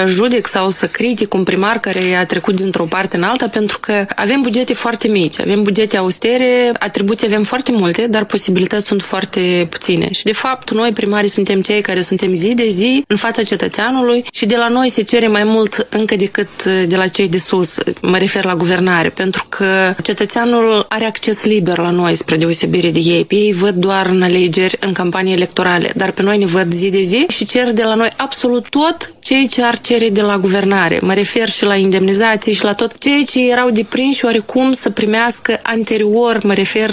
[0.06, 4.06] judec sau să critic un primar care a trecut dintr-o parte în alta pentru că
[4.16, 9.66] avem bugete foarte mici, avem bugete austere, atribuții avem foarte multe, dar posibilități sunt foarte
[9.70, 10.08] puține.
[10.12, 14.24] Și de fapt, noi primarii suntem cei care suntem zi de zi în fața cetățeanului
[14.32, 17.76] și de la noi se cere mai mult încă decât de la cei de sus.
[18.00, 23.00] Mă refer la guvernare, pentru că cetățeanul are acces liber la noi, spre deosebire de
[23.02, 23.24] ei.
[23.24, 26.88] Pe ei văd doar în alegeri, în campanii electorale, dar pe noi ne văd zi
[26.88, 30.38] de zi și cer de la noi absolut tot ceea ce ar cere de la
[30.38, 30.98] guvernare.
[31.02, 35.60] Mă refer și la indemnizații și la tot ceea ce erau deprinși oarecum să primească
[35.62, 36.90] anterior, mă refer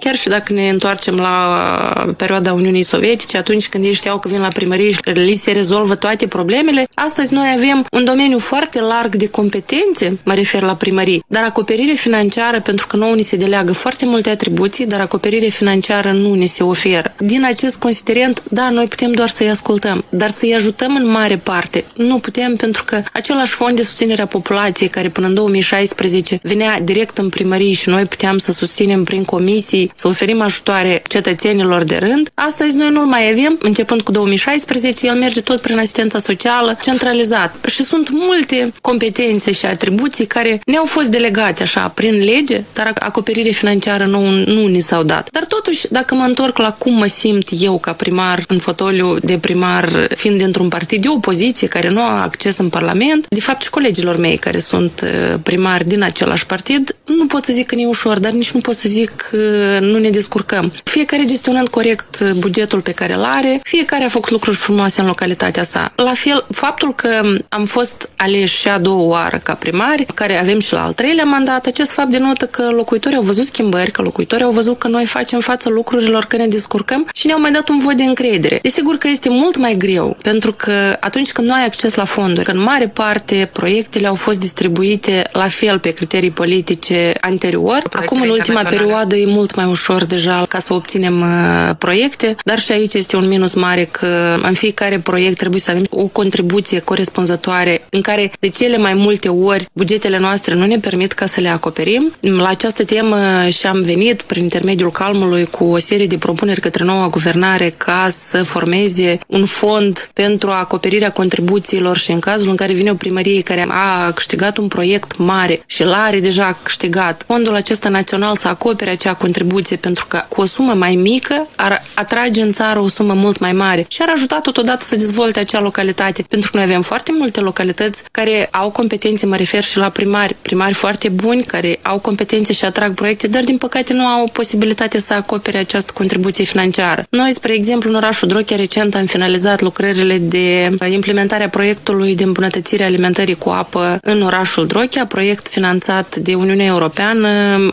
[0.00, 4.40] chiar și dacă ne întoarcem la perioada Uniunii Sovietice, atunci când ei știau că vin
[4.40, 6.88] la primărie și li se rezolvă toate problemele.
[6.94, 11.92] Astăzi noi avem un domeniu foarte larg de competențe, mă refer la primării, dar acoperire
[11.92, 16.44] financiară, pentru că nouă ni se deleagă foarte multe atribuții, dar acoperire financiară nu ne
[16.44, 17.14] se oferă.
[17.18, 21.84] Din acest considerent, da, noi putem doar să-i ascultăm, dar să-i ajutăm în mare parte.
[21.96, 26.80] Nu putem pentru că același fond de susținere a populației care până în 2016 venea
[26.80, 31.96] direct în primărie și noi puteam să susținem prin comisii, să oferim ajutoare cetățenilor de
[31.96, 36.78] rând, astăzi noi nu-l mai avem, începând cu 2016, el merge tot prin asistența socială
[36.82, 37.54] centralizat.
[37.66, 43.50] Și sunt multe competențe și atribuții care ne-au fost delegate așa prin lege, dar acoperire
[43.50, 45.28] financiară nu, nu ni s-au dat.
[45.30, 49.38] Dar totuși, dacă mă întorc la cum mă simt eu ca primar în fotoliu de
[49.38, 53.70] primar, fiind dintr-un partid de opoziție care nu au acces în Parlament, de fapt și
[53.70, 57.80] colegilor mei care sunt uh, primari din același partid, nu pot să zic că nu
[57.80, 60.72] e ușor, dar nici nu pot să zic că nu ne descurcăm.
[60.84, 65.62] Fiecare gestionând corect bugetul pe care îl are, fiecare a făcut lucruri frumoase în localitatea
[65.62, 65.92] sa.
[65.96, 70.60] La fel, faptul că am fost aleși și a doua oară ca primari, care avem
[70.60, 74.02] și la al treilea mandat, acest fapt de denotă că locuitorii au văzut schimbări, că
[74.02, 77.68] locuitorii au văzut că noi facem față lucrurilor, că ne descurcăm și ne-au mai dat
[77.68, 78.58] un vot de încredere.
[78.62, 82.44] Desigur că este mult mai greu, pentru că atunci când nu ai acces la fonduri,
[82.44, 87.82] că în mare parte proiectele au fost distribuite la fel pe criterii politice anterior.
[87.90, 92.58] Acum, în ultima perioadă, e mult mai ușor deja ca să obținem uh, proiecte, dar
[92.58, 96.78] și aici este un minus mare că în fiecare proiect trebuie să avem o contribuție
[96.78, 101.40] corespunzătoare în care de cele mai multe ori bugetele noastre nu ne permit ca să
[101.40, 102.09] le acoperim.
[102.20, 107.08] La această temă și-am venit prin intermediul calmului cu o serie de propuneri către noua
[107.08, 112.90] guvernare ca să formeze un fond pentru acoperirea contribuțiilor și în cazul în care vine
[112.90, 118.36] o primărie care a câștigat un proiect mare și l-are deja câștigat, fondul acesta național
[118.36, 122.78] să acopere acea contribuție pentru că cu o sumă mai mică ar atrage în țară
[122.78, 126.22] o sumă mult mai mare și ar ajuta totodată să dezvolte acea localitate.
[126.28, 130.36] Pentru că noi avem foarte multe localități care au competențe, mă refer și la primari,
[130.42, 134.98] primari foarte buni care au competențe și atrag proiecte, dar din păcate nu au posibilitate
[134.98, 137.04] să acopere această contribuție financiară.
[137.10, 142.24] Noi, spre exemplu, în orașul Drochea recent am finalizat lucrările de implementare a proiectului de
[142.24, 147.28] îmbunătățire alimentării cu apă în orașul Drochea, proiect finanțat de Uniunea Europeană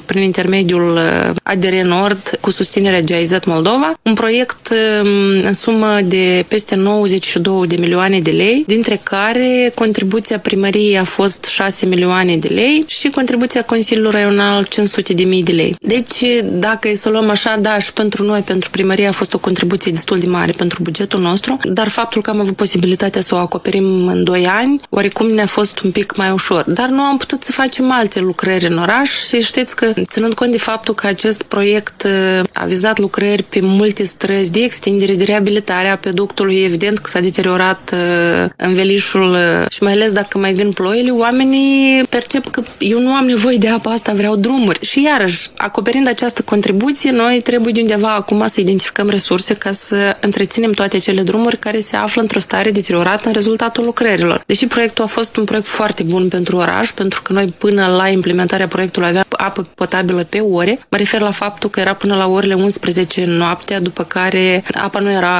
[0.05, 0.99] prin intermediul
[1.43, 5.07] ADR Nord cu susținerea GIZ Moldova, un proiect um,
[5.45, 11.43] în sumă de peste 92 de milioane de lei, dintre care contribuția primăriei a fost
[11.43, 15.75] 6 milioane de lei și contribuția Consiliului Raional 500 de mii de lei.
[15.81, 19.37] Deci, dacă e să luăm așa, da, și pentru noi, pentru primărie a fost o
[19.37, 23.37] contribuție destul de mare pentru bugetul nostru, dar faptul că am avut posibilitatea să o
[23.37, 26.63] acoperim în 2 ani, oarecum ne-a fost un pic mai ușor.
[26.67, 30.51] Dar nu am putut să facem alte lucrări în oraș și știți că, ținând cont
[30.51, 35.23] de faptul că acest proiect uh, a vizat lucrări pe multe străzi de extindere, de
[35.23, 40.53] reabilitare a peductului, evident că s-a deteriorat uh, învelișul uh, și mai ales dacă mai
[40.53, 44.85] vin ploile, oamenii percep că eu nu am nevoie de apă asta, vreau drumuri.
[44.85, 50.17] Și iarăși, acoperind această contribuție, noi trebuie de undeva acum să identificăm resurse ca să
[50.19, 54.43] întreținem toate cele drumuri care se află într-o stare deteriorată în rezultatul lucrărilor.
[54.45, 58.07] Deși proiectul a fost un proiect foarte bun pentru oraș, pentru că noi până la
[58.07, 62.27] implementarea proiectului aveam apă potabilă pe ore, mă refer la faptul că era până la
[62.27, 65.35] orele 11 noaptea, după care apa nu era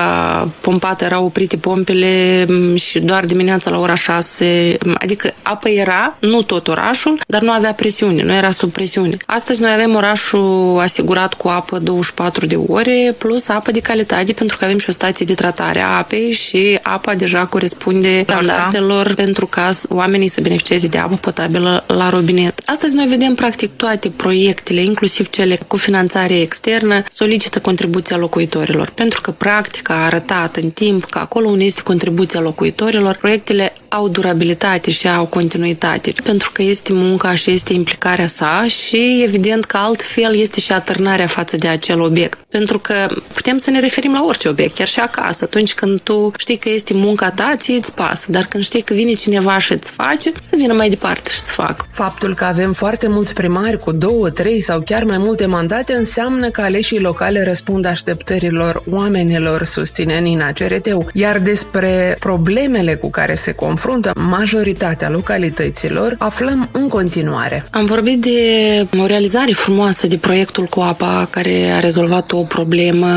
[0.62, 2.45] pompată, erau oprite pompele
[2.76, 7.74] și doar dimineața la ora 6, adică apa era, nu tot orașul, dar nu avea
[7.74, 9.18] presiune, nu era sub presiune.
[9.26, 14.58] Astăzi noi avem orașul asigurat cu apă 24 de ore, plus apă de calitate, pentru
[14.58, 19.08] că avem și o stație de tratare a apei și apa deja corespunde da, standardelor
[19.08, 19.14] da.
[19.14, 22.60] pentru ca oamenii să beneficieze de apă potabilă la robinet.
[22.66, 29.22] Astăzi noi vedem practic toate proiectele, inclusiv cele cu finanțare externă, solicită contribuția locuitorilor, pentru
[29.22, 34.91] că practica a arătat în timp că acolo unde este contribuția locuitorilor, proiectele au durabilitate
[34.91, 40.35] și au continuitate, pentru că este munca și este implicarea sa și evident că altfel
[40.35, 42.41] este și atârnarea față de acel obiect.
[42.49, 45.43] Pentru că putem să ne referim la orice obiect, chiar și acasă.
[45.43, 48.93] Atunci când tu știi că este munca ta, ție îți pasă, dar când știi că
[48.93, 51.85] vine cineva și îți face, să vină mai departe și să facă.
[51.91, 56.49] Faptul că avem foarte mulți primari cu două, trei sau chiar mai multe mandate înseamnă
[56.49, 61.09] că aleșii locale răspund așteptărilor oamenilor, susține Nina Cereteu.
[61.13, 67.65] Iar despre problemele cu care se confruntă majoritatea localităților, aflăm în continuare.
[67.71, 73.07] Am vorbit de o realizare frumoasă de proiectul cu apa, care a rezolvat o problemă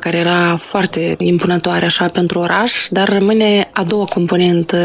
[0.00, 4.76] care era foarte impunătoare așa pentru oraș, dar rămâne a doua componentă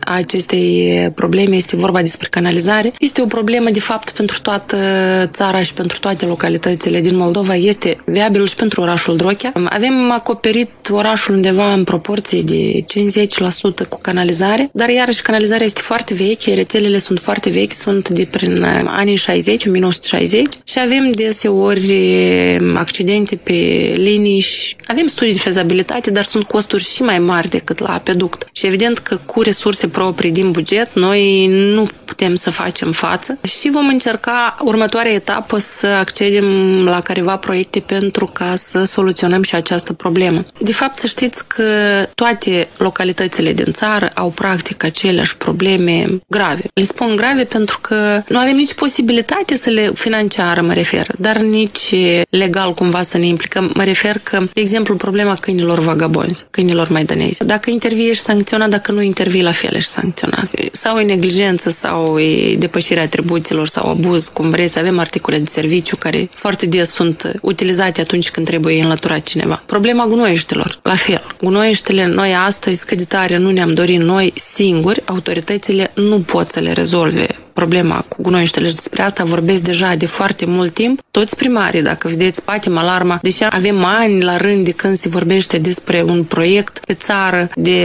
[0.00, 2.92] a acestei probleme, este vorba despre canalizare.
[2.98, 4.76] Este o problemă de fapt pentru toată
[5.32, 9.52] țara și pentru toate localitățile din Moldova, este viabil și pentru orașul Drochea.
[9.64, 12.84] Avem acoperit orașul undeva în proporție de
[13.84, 18.28] 50% cu canalizare, dar iarăși canalizarea este foarte veche, rețelele sunt foarte vechi, sunt de
[18.30, 21.94] prin anii 60, 1960 și avem deseori
[22.74, 23.52] accidente pe
[23.96, 28.48] linii și avem studii de fezabilitate, dar sunt costuri și mai mari decât la apeduct.
[28.52, 33.70] Și evident că cu resurse proprii din buget noi nu putem să facem față și
[33.70, 36.44] vom încerca următoarea etapă să accedem
[36.84, 40.44] la careva proiecte pentru ca să soluționăm și această problemă.
[40.58, 41.64] De fapt, să știți că
[42.14, 46.62] toate localitățile din țară au practic aceleași probleme grave.
[46.74, 49.18] Le spun grave pentru că nu avem nici posibilitate
[49.54, 51.94] să le financiară, mă refer, dar nici
[52.30, 53.70] legal cumva să ne implicăm.
[53.74, 57.44] Mă refer că, de exemplu, problema câinilor vagabonzi, câinilor maidanezi.
[57.44, 60.48] Dacă intervii, ești sancționat, dacă nu intervii, la fel ești sancționat.
[60.72, 64.78] Sau e neglijență, sau e depășirea atribuțiilor, sau abuz, cum vreți.
[64.78, 69.62] Avem articole de serviciu care foarte des sunt utilizate atunci când trebuie înlăturat cineva.
[69.66, 71.22] Problema gunoieștilor, la fel.
[71.42, 76.60] Gunoieștile, noi astăzi, cât de tare nu ne-am dorit noi singuri, autoritățile nu pot să
[76.60, 77.26] le rezolve
[77.60, 81.00] problema cu gunoi și despre asta vorbesc deja de foarte mult timp.
[81.10, 85.58] Toți primarii, dacă vedeți, batem alarma, deși avem ani la rând de când se vorbește
[85.58, 87.78] despre un proiect pe țară de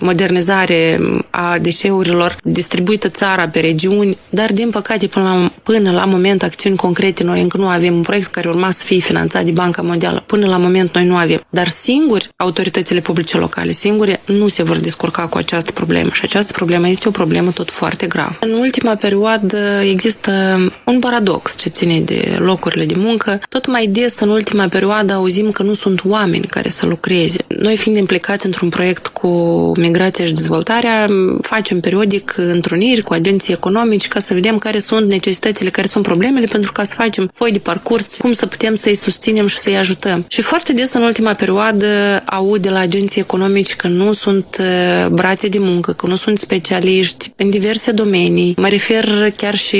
[0.00, 0.98] modernizare
[1.30, 6.76] a deșeurilor, distribuită țara pe regiuni, dar din păcate până la, până la moment acțiuni
[6.76, 10.22] concrete noi încă nu avem un proiect care urma să fie finanțat de Banca Mondială.
[10.26, 11.40] Până la moment noi nu avem.
[11.50, 16.52] Dar singuri, autoritățile publice locale, singuri, nu se vor descurca cu această problemă și această
[16.52, 18.36] problemă este o problemă tot foarte gravă.
[18.40, 19.16] În ultima perioadă
[19.82, 20.32] există
[20.84, 23.40] un paradox ce ține de locurile de muncă.
[23.48, 27.38] Tot mai des în ultima perioadă auzim că nu sunt oameni care să lucreze.
[27.46, 29.28] Noi fiind implicați într-un proiect cu
[29.76, 31.06] migrația și dezvoltarea,
[31.40, 36.46] facem periodic întruniri cu agenții economici ca să vedem care sunt necesitățile, care sunt problemele,
[36.46, 40.24] pentru ca să facem foi de parcurs, cum să putem să-i susținem și să-i ajutăm.
[40.28, 41.86] Și foarte des în ultima perioadă
[42.24, 46.38] aud de la agenții economici că nu sunt uh, brațe de muncă, că nu sunt
[46.38, 48.54] specialiști în diverse domenii.
[48.56, 49.78] Mă refer chiar și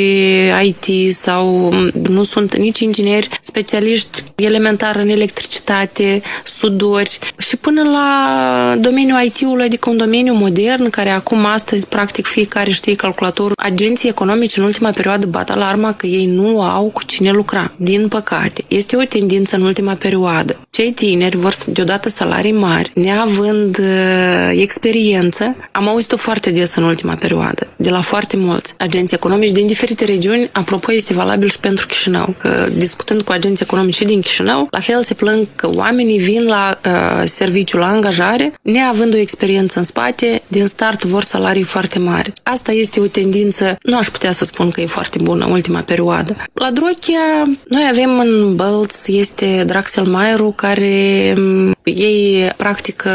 [0.63, 1.73] IT sau
[2.09, 9.91] nu sunt nici ingineri specialiști elementar în electricitate, sudori și până la domeniul IT-ului, adică
[9.91, 13.53] un domeniu modern care acum astăzi practic fiecare știe calculatorul.
[13.57, 17.73] Agenții economici în ultima perioadă bat alarma că ei nu au cu cine lucra.
[17.77, 20.61] Din păcate, este o tendință în ultima perioadă.
[20.71, 25.57] Cei tineri vor deodată salarii mari, neavând uh, experiență.
[25.73, 30.05] Am auzit-o foarte des în ultima perioadă, de la foarte mulți agenți economici din diferite
[30.05, 30.49] regiuni.
[30.53, 35.03] Apropo, este valabil și pentru Chișinău, că discutând cu agenți economici din Chișinău, la fel
[35.03, 40.43] se plâng că oamenii vin la uh, serviciul la angajare, neavând o experiență în spate,
[40.49, 42.33] din start vor salarii foarte mari.
[42.43, 45.81] Asta este o tendință, nu aș putea să spun că e foarte bună în ultima
[45.81, 46.37] perioadă.
[46.53, 53.11] La Drochia, noi avem în Bălț, este Draxel Mairu, care mm, ei practică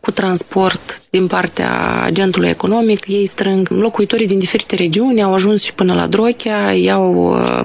[0.00, 5.74] cu transport din partea agentului economic, ei strâng locuitorii din diferite regiuni, au ajuns și
[5.74, 7.60] până la Drochea, iau uh,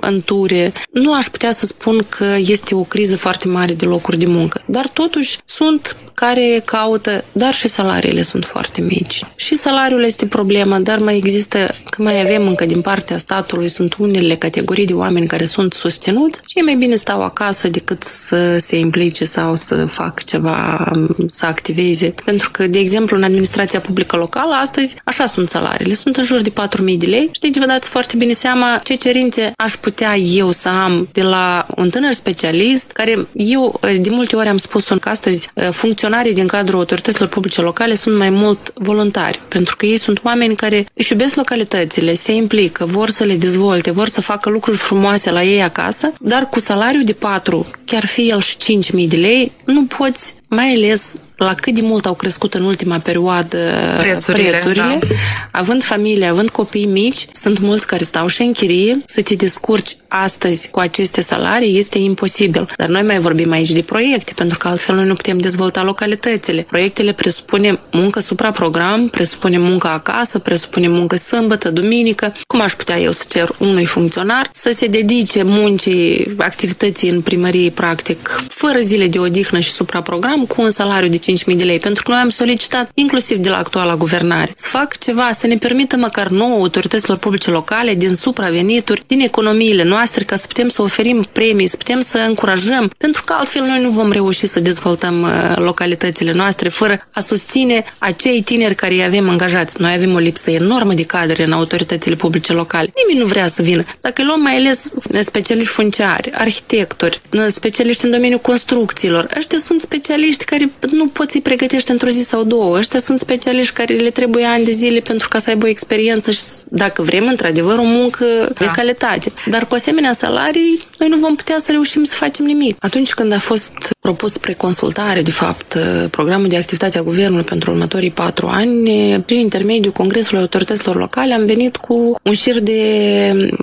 [0.00, 0.72] în ture.
[0.90, 4.62] Nu aș putea să spun că este o criză foarte mare de locuri de muncă,
[4.66, 9.24] dar totuși sunt care caută, dar și salariile sunt foarte mici.
[9.36, 13.94] Și salariul este problema, dar mai există, că mai avem încă din partea statului, sunt
[13.98, 18.78] unele categorii de oameni care sunt susținuți și mai bine stau acasă decât să se
[18.78, 20.90] implice sau să facă ceva,
[21.26, 22.14] să activeze.
[22.24, 25.94] Pentru că, de exemplu, în administrația publică locală, astăzi, așa sunt salariile.
[25.94, 26.52] Sunt în jur de
[26.90, 30.50] 4.000 de lei și deci vă dați foarte bine seama ce cerințe aș putea eu
[30.50, 35.08] să am de la un tânăr specialist, care eu de multe ori am spus că
[35.08, 40.20] astăzi funcționarii din cadrul autorităților publice locale sunt mai mult voluntari, pentru că ei sunt
[40.24, 44.76] oameni care își iubesc localitățile, se implică, vor să le dezvolte, vor să facă lucruri
[44.76, 49.16] frumoase la ei acasă, dar cu salariu de 4, chiar fi el și 5.000 de
[49.16, 53.58] lei, nu poți, mai ales la cât de mult au crescut în ultima perioadă
[53.98, 55.14] prețurile, prețurile da.
[55.50, 59.96] având familie, având copii mici, sunt mulți care stau și în chirie, să te descurci
[60.08, 62.66] astăzi cu aceste salarii este imposibil.
[62.76, 66.66] Dar noi mai vorbim aici de proiecte, pentru că altfel noi nu putem dezvolta localitățile.
[66.68, 72.32] Proiectele presupune muncă supraprogram, presupune muncă acasă, presupune muncă sâmbătă, duminică.
[72.46, 77.70] Cum aș putea eu să cer unui funcționar să se dedice muncii, activității în primărie,
[77.70, 81.78] practic, fără zile de odihnă și supraprogram, cu un salariu de 5.000 de lei?
[81.78, 85.56] Pentru că noi am solicitat, inclusiv de la actuala guvernare, să fac ceva, să ne
[85.56, 90.68] permită măcar nouă autorităților publice locale din supravenituri, din economiile noastre, noastre ca să putem
[90.68, 94.60] să oferim premii, să putem să încurajăm, pentru că altfel noi nu vom reuși să
[94.60, 99.80] dezvoltăm uh, localitățile noastre fără a susține acei tineri care îi avem angajați.
[99.80, 102.92] Noi avem o lipsă enormă de cadre în autoritățile publice locale.
[102.96, 103.84] Nimeni nu vrea să vină.
[104.00, 104.90] Dacă luăm mai ales
[105.20, 111.90] specialiști funciari, arhitectori, specialiști în domeniul construcțiilor, ăștia sunt specialiști care nu poți să-i pregătești
[111.90, 112.76] într-o zi sau două.
[112.76, 116.30] Ăștia sunt specialiști care le trebuie ani de zile pentru ca să aibă o experiență
[116.30, 118.24] și dacă vrem, într-adevăr, o muncă
[118.54, 118.64] da.
[118.64, 119.32] de calitate.
[119.46, 122.76] Dar cu asemenea salarii, noi nu vom putea să reușim să facem nimic.
[122.80, 125.78] Atunci când a fost propus preconsultare, de fapt,
[126.10, 131.46] programul de activitate a Guvernului pentru următorii patru ani, prin intermediul Congresului Autorităților Locale, am
[131.46, 132.80] venit cu un șir de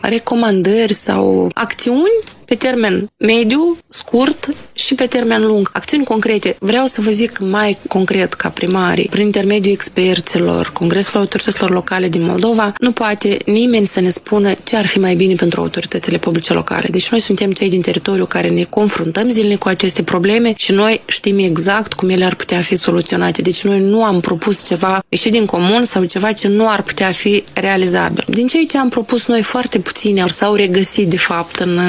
[0.02, 5.70] recomandări sau acțiuni pe termen mediu, scurt și pe termen lung.
[5.74, 6.56] Acțiuni concrete.
[6.60, 12.24] Vreau să vă zic mai concret ca primarii, prin intermediul experților, Congresul Autorităților Locale din
[12.24, 16.54] Moldova, nu poate nimeni să ne spună ce ar fi mai bine pentru autoritățile publice
[16.54, 16.88] locale.
[16.92, 21.02] Deci noi suntem cei din teritoriu care ne confruntăm zilnic cu aceste probleme și noi
[21.08, 23.42] știm exact cum ele ar putea fi soluționate.
[23.42, 27.12] Deci noi nu am propus ceva ieșit din comun sau ceva ce nu ar putea
[27.12, 28.24] fi realizabil.
[28.28, 31.80] Din ceea ce am propus noi foarte puține s-au regăsit de fapt în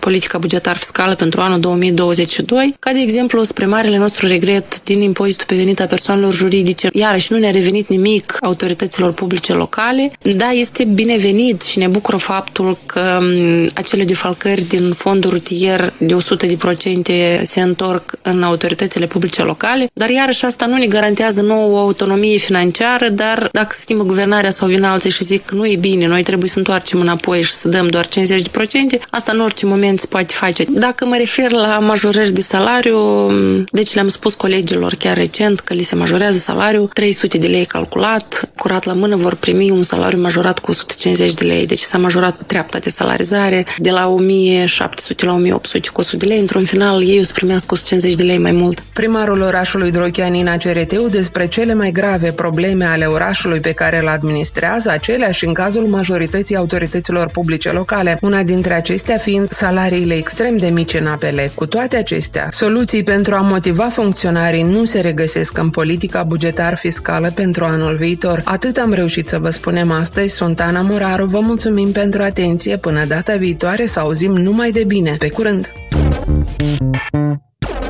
[0.00, 5.46] politica bugetar fiscală pentru anul 2022, ca de exemplu spre marele nostru regret din impozitul
[5.46, 6.88] pe venit a persoanelor juridice.
[6.92, 10.12] Iarăși nu ne-a revenit nimic autorităților publice locale.
[10.36, 13.18] Da, este binevenit și ne bucură faptul că
[13.74, 16.16] acele defalcări din fondul rutier de
[17.40, 22.36] 100% se întorc în autoritățile publice locale, dar iarăși asta nu ne garantează nouă autonomie
[22.36, 26.22] financiară, dar dacă schimbă guvernarea sau vin alții și zic că nu e bine, noi
[26.22, 28.10] trebuie să întoarcem înapoi și să dăm doar 50%,
[29.10, 30.64] asta în orice moment se poate face.
[30.68, 33.30] Dacă mă refer la majorări de salariu,
[33.70, 38.50] deci le-am spus colegilor chiar recent că li se majorează salariul, 300 de lei calculat,
[38.56, 42.36] curat la mână vor primi un salariu majorat cu 150 de lei, deci s-a majorat
[42.36, 47.02] pe treapta de salarizare de la 1700 la 1800 cu 100 de lei, într-un final
[47.02, 48.80] ei o să primească 150 de lei mai mult.
[48.80, 54.90] Primarul orașului Drochianina CRT despre cele mai grave probleme ale orașului pe care îl administrează,
[54.90, 60.94] aceleași în cazul majorității autorităților publice locale, una dintre acestea fiind salariile extrem de mici
[60.94, 61.50] în apele.
[61.54, 67.64] Cu toate acestea, soluții pentru a motiva funcționarii nu se regăsesc în politica bugetar-fiscală pentru
[67.64, 68.42] anul viitor.
[68.44, 70.34] Atât am reușit să vă spunem astăzi.
[70.34, 72.76] Sunt Ana Moraru, vă mulțumim pentru atenție.
[72.76, 75.16] Până data viitoare să auzim numai de bine.
[75.18, 75.72] Pe curând!